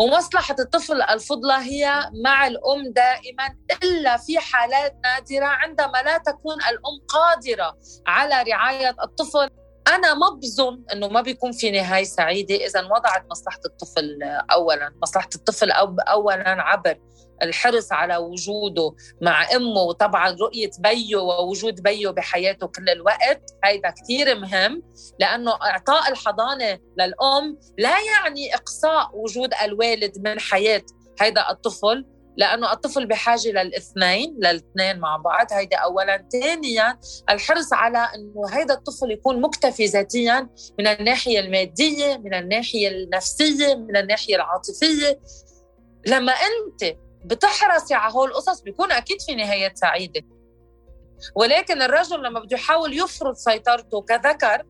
ومصلحة 0.00 0.56
الطفل 0.58 1.02
الفضلى 1.02 1.52
هي 1.52 2.10
مع 2.24 2.46
الأم 2.46 2.92
دائما 2.92 3.56
إلا 3.82 4.16
في 4.16 4.38
حالات 4.38 4.96
نادرة 5.04 5.46
عندما 5.46 6.02
لا 6.02 6.18
تكون 6.18 6.54
الأم 6.54 7.06
قادرة 7.08 7.78
على 8.06 8.50
رعاية 8.52 8.96
الطفل. 9.04 9.50
أنا 9.88 10.14
ما 10.14 10.28
بظن 10.30 10.84
إنه 10.92 11.08
ما 11.08 11.20
بيكون 11.20 11.52
في 11.52 11.70
نهاية 11.70 12.04
سعيدة 12.04 12.54
إذا 12.54 12.84
وضعت 12.84 13.26
مصلحة 13.30 13.60
الطفل 13.66 14.18
أولا. 14.52 14.92
مصلحة 15.02 15.28
الطفل 15.34 15.70
أولا 16.08 16.62
عبر 16.62 16.98
الحرص 17.42 17.92
على 17.92 18.16
وجوده 18.16 18.94
مع 19.20 19.46
أمه 19.56 19.80
وطبعا 19.80 20.30
رؤية 20.40 20.70
بيه 20.78 21.16
ووجود 21.16 21.82
بيه 21.82 22.08
بحياته 22.08 22.66
كل 22.66 22.88
الوقت 22.88 23.42
هيدا 23.64 23.90
كثير 23.90 24.38
مهم 24.38 24.82
لأنه 25.20 25.52
إعطاء 25.52 26.10
الحضانة 26.10 26.78
للأم 26.98 27.58
لا 27.78 27.96
يعني 28.00 28.54
إقصاء 28.54 29.10
وجود 29.14 29.50
الوالد 29.62 30.28
من 30.28 30.40
حياة 30.40 30.82
هيدا 31.20 31.50
الطفل 31.50 32.04
لأنه 32.36 32.72
الطفل 32.72 33.06
بحاجة 33.06 33.48
للاثنين 33.48 34.36
للاثنين 34.38 34.98
مع 34.98 35.16
بعض 35.16 35.46
هيدا 35.52 35.76
اولا. 35.76 36.28
ثانيا 36.32 36.98
الحرص 37.30 37.72
على 37.72 37.98
إنه 37.98 38.48
هيدا 38.50 38.74
الطفل 38.74 39.10
يكون 39.10 39.40
مكتفي 39.40 39.84
ذاتيا 39.84 40.48
من 40.78 40.86
الناحية 40.86 41.40
المادية 41.40 42.16
من 42.16 42.34
الناحية 42.34 42.88
النفسية 42.88 43.74
من 43.74 43.96
الناحية 43.96 44.36
العاطفية. 44.36 45.20
لما 46.06 46.32
أنت 46.32 46.96
بتحرصي 47.24 47.94
على 47.94 48.12
هول 48.14 48.28
القصص 48.28 48.60
بيكون 48.60 48.92
أكيد 48.92 49.20
في 49.20 49.34
نهايات 49.34 49.78
سعيدة. 49.78 50.22
ولكن 51.34 51.82
الرجل 51.82 52.22
لما 52.22 52.40
بده 52.40 52.56
يحاول 52.56 52.98
يفرض 52.98 53.34
سيطرته 53.34 54.02
كذكر 54.02 54.62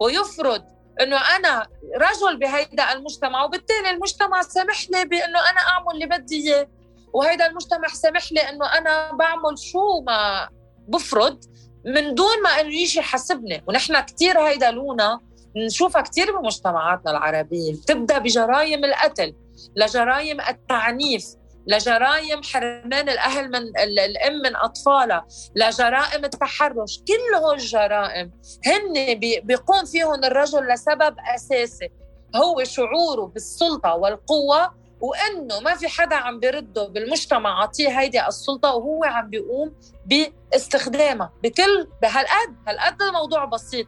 ويفرض 0.00 0.64
إنه 1.00 1.16
أنا 1.36 1.66
رجل 1.96 2.36
بهيدا 2.38 2.92
المجتمع 2.92 3.44
وبالتالي 3.44 3.90
المجتمع 3.90 4.42
سامح 4.42 4.90
لي 4.90 5.04
بإنه 5.04 5.38
أنا 5.50 5.60
أعمل 5.60 5.94
اللي 5.94 6.06
بدي 6.06 6.48
إياه. 6.48 6.68
وهيدا 7.12 7.46
المجتمع 7.46 7.88
سامح 7.88 8.32
لي 8.32 8.40
إنه 8.40 8.66
أنا 8.78 9.12
بعمل 9.12 9.58
شو 9.58 10.00
ما 10.00 10.48
بفرض 10.88 11.44
من 11.84 12.14
دون 12.14 12.42
ما 12.42 12.50
إنه 12.60 12.74
يجي 12.74 12.98
يحاسبني. 12.98 13.64
ونحن 13.68 14.00
كثير 14.00 14.40
هيدا 14.40 14.70
لونا 14.70 15.20
نشوفها 15.56 16.02
كثير 16.02 16.38
بمجتمعاتنا 16.38 17.10
العربية. 17.10 17.72
بتبدأ 17.72 18.18
بجرائم 18.18 18.84
القتل 18.84 19.34
لجرائم 19.76 20.40
التعنيف 20.40 21.24
لجرائم 21.66 22.42
حرمان 22.42 23.08
الأهل 23.08 23.48
من 23.48 23.78
الأم 23.78 24.34
من 24.44 24.56
أطفالها 24.56 25.26
لجرائم 25.56 26.24
التحرش 26.24 27.02
كل 27.08 27.34
هول 27.44 27.54
الجرائم. 27.54 28.32
هن 28.66 29.18
بيقوم 29.44 29.84
فيهم 29.84 30.24
الرجل 30.24 30.68
لسبب 30.68 31.16
أساسي 31.34 31.88
هو 32.36 32.64
شعوره 32.64 33.26
بالسلطة 33.26 33.94
والقوة 33.94 34.80
وإنه 35.00 35.60
ما 35.60 35.74
في 35.74 35.88
حدا 35.88 36.16
عم 36.16 36.40
بيرده 36.40 36.88
بالمجتمع 36.88 37.62
عطيه 37.62 38.00
هيدي 38.00 38.26
السلطة 38.26 38.74
وهو 38.74 39.04
عم 39.04 39.30
بيقوم 39.30 39.74
باستخدامها 40.06 41.32
بكل 41.42 41.88
بهالقد 42.02 42.54
هالقد 42.68 43.02
الموضوع 43.02 43.44
بسيط. 43.44 43.86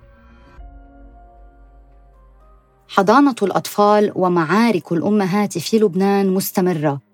حضانة 2.89 3.35
الأطفال 3.43 4.13
ومعارك 4.15 4.93
الأمهات 4.93 5.59
في 5.59 5.79
لبنان 5.79 6.27
مستمرة. 6.31 7.12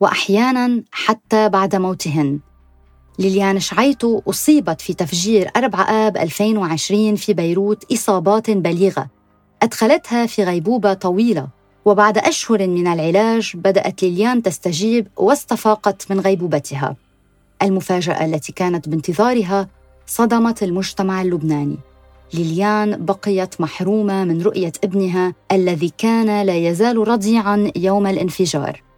وأحيانا 0.00 0.82
حتى 0.90 1.48
بعد 1.48 1.76
موتهن. 1.76 2.40
ليليان 3.18 3.60
شعيتو 3.60 4.22
أصيبت 4.28 4.80
في 4.80 4.94
تفجير 4.94 5.50
4 5.56 5.80
آب 5.82 6.16
2020 6.16 7.16
في 7.16 7.32
بيروت 7.32 7.92
إصابات 7.92 8.50
بليغة. 8.50 9.08
أدخلتها 9.62 10.26
في 10.26 10.44
غيبوبة 10.44 10.94
طويلة. 10.94 11.48
وبعد 11.84 12.18
أشهر 12.18 12.66
من 12.66 12.86
العلاج 12.86 13.52
بدأت 13.56 14.02
ليليان 14.02 14.42
تستجيب 14.42 15.08
واستفاقت 15.16 16.10
من 16.10 16.20
غيبوبتها. 16.20 16.96
المفاجأة 17.62 18.24
التي 18.24 18.52
كانت 18.52 18.88
بانتظارها 18.88 19.68
صدمت 20.06 20.62
المجتمع 20.62 21.22
اللبناني. 21.22 21.76
ليليان 22.34 23.04
بقيت 23.04 23.60
محرومة 23.60 24.24
من 24.24 24.42
رؤية 24.42 24.72
ابنها 24.84 25.34
الذي 25.52 25.92
كان 25.98 26.46
لا 26.46 26.56
يزال 26.56 27.08
رضيعا 27.08 27.70
يوم 27.76 28.06
الانفجار. 28.06 28.89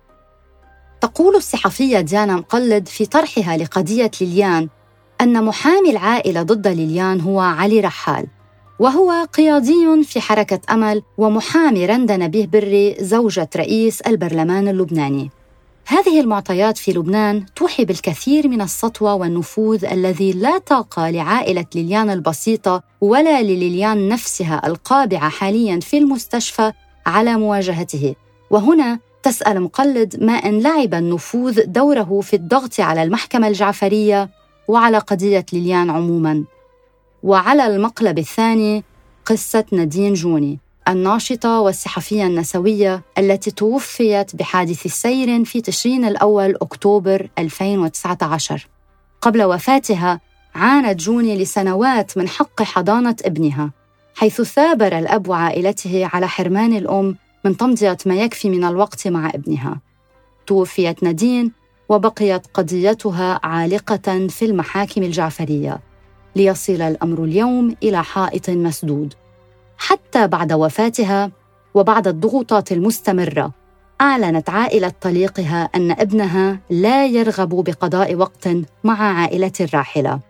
تقول 1.03 1.37
الصحفية 1.37 2.01
ديانا 2.01 2.37
مقلد 2.37 2.88
في 2.88 3.07
طرحها 3.07 3.57
لقضية 3.57 4.11
ليليان 4.21 4.69
أن 5.21 5.45
محامي 5.45 5.91
العائلة 5.91 6.43
ضد 6.43 6.69
ليليان 6.69 7.21
هو 7.21 7.41
علي 7.41 7.81
رحال 7.81 8.27
وهو 8.79 9.27
قيادي 9.33 10.03
في 10.05 10.21
حركة 10.21 10.61
أمل 10.71 11.03
ومحامي 11.19 11.87
رندا 11.87 12.17
نبيه 12.17 12.47
بري 12.47 12.97
زوجة 13.01 13.49
رئيس 13.57 14.01
البرلمان 14.01 14.69
اللبناني. 14.69 15.31
هذه 15.87 16.21
المعطيات 16.21 16.79
في 16.79 16.93
لبنان 16.93 17.47
توحي 17.57 17.85
بالكثير 17.85 18.49
من 18.49 18.61
السطوة 18.61 19.15
والنفوذ 19.15 19.85
الذي 19.85 20.33
لا 20.33 20.59
طاقة 20.59 21.11
لعائلة 21.11 21.67
ليليان 21.75 22.11
البسيطة 22.11 22.83
ولا 23.01 23.43
لليليان 23.43 24.09
نفسها 24.09 24.67
القابعة 24.67 25.29
حاليا 25.29 25.81
في 25.81 25.99
المستشفى 25.99 26.73
على 27.07 27.37
مواجهته. 27.37 28.15
وهنا 28.51 28.99
تسأل 29.22 29.61
مقلد 29.61 30.24
ما 30.24 30.32
إن 30.32 30.61
لعب 30.61 30.94
النفوذ 30.94 31.61
دوره 31.66 32.20
في 32.20 32.37
الضغط 32.37 32.80
على 32.80 33.02
المحكمة 33.02 33.48
الجعفرية 33.48 34.30
وعلى 34.68 34.98
قضية 34.98 35.46
ليليان 35.52 35.90
عموماً. 35.90 36.44
وعلى 37.22 37.66
المقلب 37.66 38.18
الثاني 38.18 38.85
قصة 39.26 39.64
نادين 39.72 40.14
جوني 40.14 40.58
الناشطة 40.88 41.61
والصحفية 41.61 42.26
النسوية 42.26 43.02
التي 43.18 43.50
توفيت 43.50 44.37
بحادث 44.37 44.87
سير 44.87 45.44
في 45.44 45.61
تشرين 45.61 46.04
الأول 46.04 46.56
أكتوبر 46.62 47.28
2019 47.38 48.68
قبل 49.20 49.42
وفاتها 49.42 50.20
عانت 50.54 51.00
جوني 51.00 51.42
لسنوات 51.42 52.18
من 52.18 52.28
حق 52.28 52.62
حضانة 52.62 53.16
ابنها 53.24 53.70
حيث 54.14 54.42
ثابر 54.42 54.98
الأب 54.98 55.28
وعائلته 55.28 56.08
على 56.12 56.28
حرمان 56.28 56.76
الأم 56.76 57.16
من 57.44 57.57
تمضية 57.57 57.96
ما 58.07 58.14
يكفي 58.14 58.50
من 58.50 58.64
الوقت 58.64 59.09
مع 59.09 59.31
ابنها. 59.31 59.81
توفيت 60.46 61.02
نادين 61.02 61.52
وبقيت 61.88 62.46
قضيتها 62.55 63.40
عالقة 63.42 64.26
في 64.26 64.44
المحاكم 64.44 65.02
الجعفرية. 65.02 65.81
ليصل 66.37 66.83
الأمر 66.83 67.24
اليوم 67.24 67.76
إلى 67.83 68.05
حائط 68.05 68.50
مسدود. 68.50 69.14
حتى 69.78 70.26
بعد 70.26 70.52
وفاتها 70.52 71.31
وبعد 71.74 72.09
الضغوطات 72.09 72.72
المستمرة 72.72 73.52
أعلنت 74.00 74.50
عائلة 74.50 74.92
طليقها 75.00 75.62
أن 75.74 75.90
ابنها 75.90 76.61
لا 76.70 77.07
يرغب 77.07 77.64
بقضاء 77.64 78.14
وقت 78.14 78.48
مع 78.85 79.02
عائلة 79.02 79.52
الراحلة. 79.61 80.20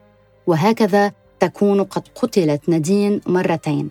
وهكذا 0.46 1.12
تكون 1.40 1.82
قد 1.82 2.02
قتلت 2.14 2.68
نادين 2.68 3.20
مرتين. 3.26 3.90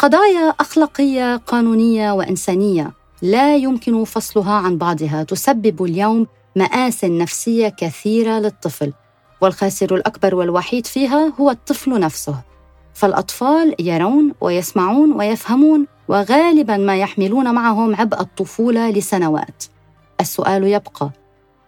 قضايا 0.00 0.54
أخلاقية 0.60 1.36
قانونية 1.36 2.12
وإنسانية 2.12 2.92
لا 3.22 3.56
يمكن 3.56 4.04
فصلها 4.04 4.52
عن 4.52 4.78
بعضها 4.78 5.22
تسبب 5.22 5.84
اليوم 5.84 6.26
مآس 6.56 7.04
نفسية 7.04 7.68
كثيرة 7.68 8.38
للطفل. 8.38 8.92
والخاسر 9.40 9.94
الأكبر 9.94 10.34
والوحيد 10.34 10.86
فيها 10.86 11.32
هو 11.40 11.50
الطفل 11.50 12.00
نفسه. 12.00 12.34
فالأطفال 12.94 13.74
يرون 13.78 14.32
ويسمعون 14.40 15.12
ويفهمون 15.12 15.86
وغالبا 16.08 16.76
ما 16.76 16.96
يحملون 16.96 17.54
معهم 17.54 17.96
عبء 17.96 18.20
الطفولة 18.20 18.90
لسنوات. 18.90 19.64
السؤال 20.20 20.64
يبقى 20.64 21.10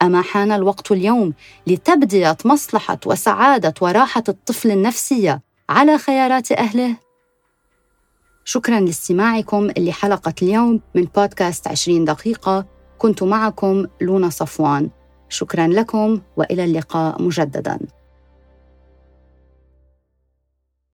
أما 0.02 0.22
حان 0.22 0.52
الوقت 0.52 0.92
اليوم 0.92 1.34
لتبدية 1.66 2.36
مصلحة 2.44 2.98
وسعادة 3.06 3.74
وراحة 3.80 4.24
الطفل 4.28 4.70
النفسية 4.70 5.40
على 5.68 5.98
خيارات 5.98 6.52
أهله؟ 6.52 7.11
شكرا 8.44 8.80
لاستماعكم 8.80 9.70
لحلقة 9.78 10.34
اليوم 10.42 10.80
من 10.94 11.04
بودكاست 11.04 11.68
20 11.68 12.04
دقيقة. 12.04 12.66
كنت 12.98 13.22
معكم 13.22 13.86
لونا 14.00 14.28
صفوان. 14.30 14.90
شكرا 15.28 15.66
لكم 15.66 16.20
وإلى 16.36 16.64
اللقاء 16.64 17.22
مجددا. 17.22 17.78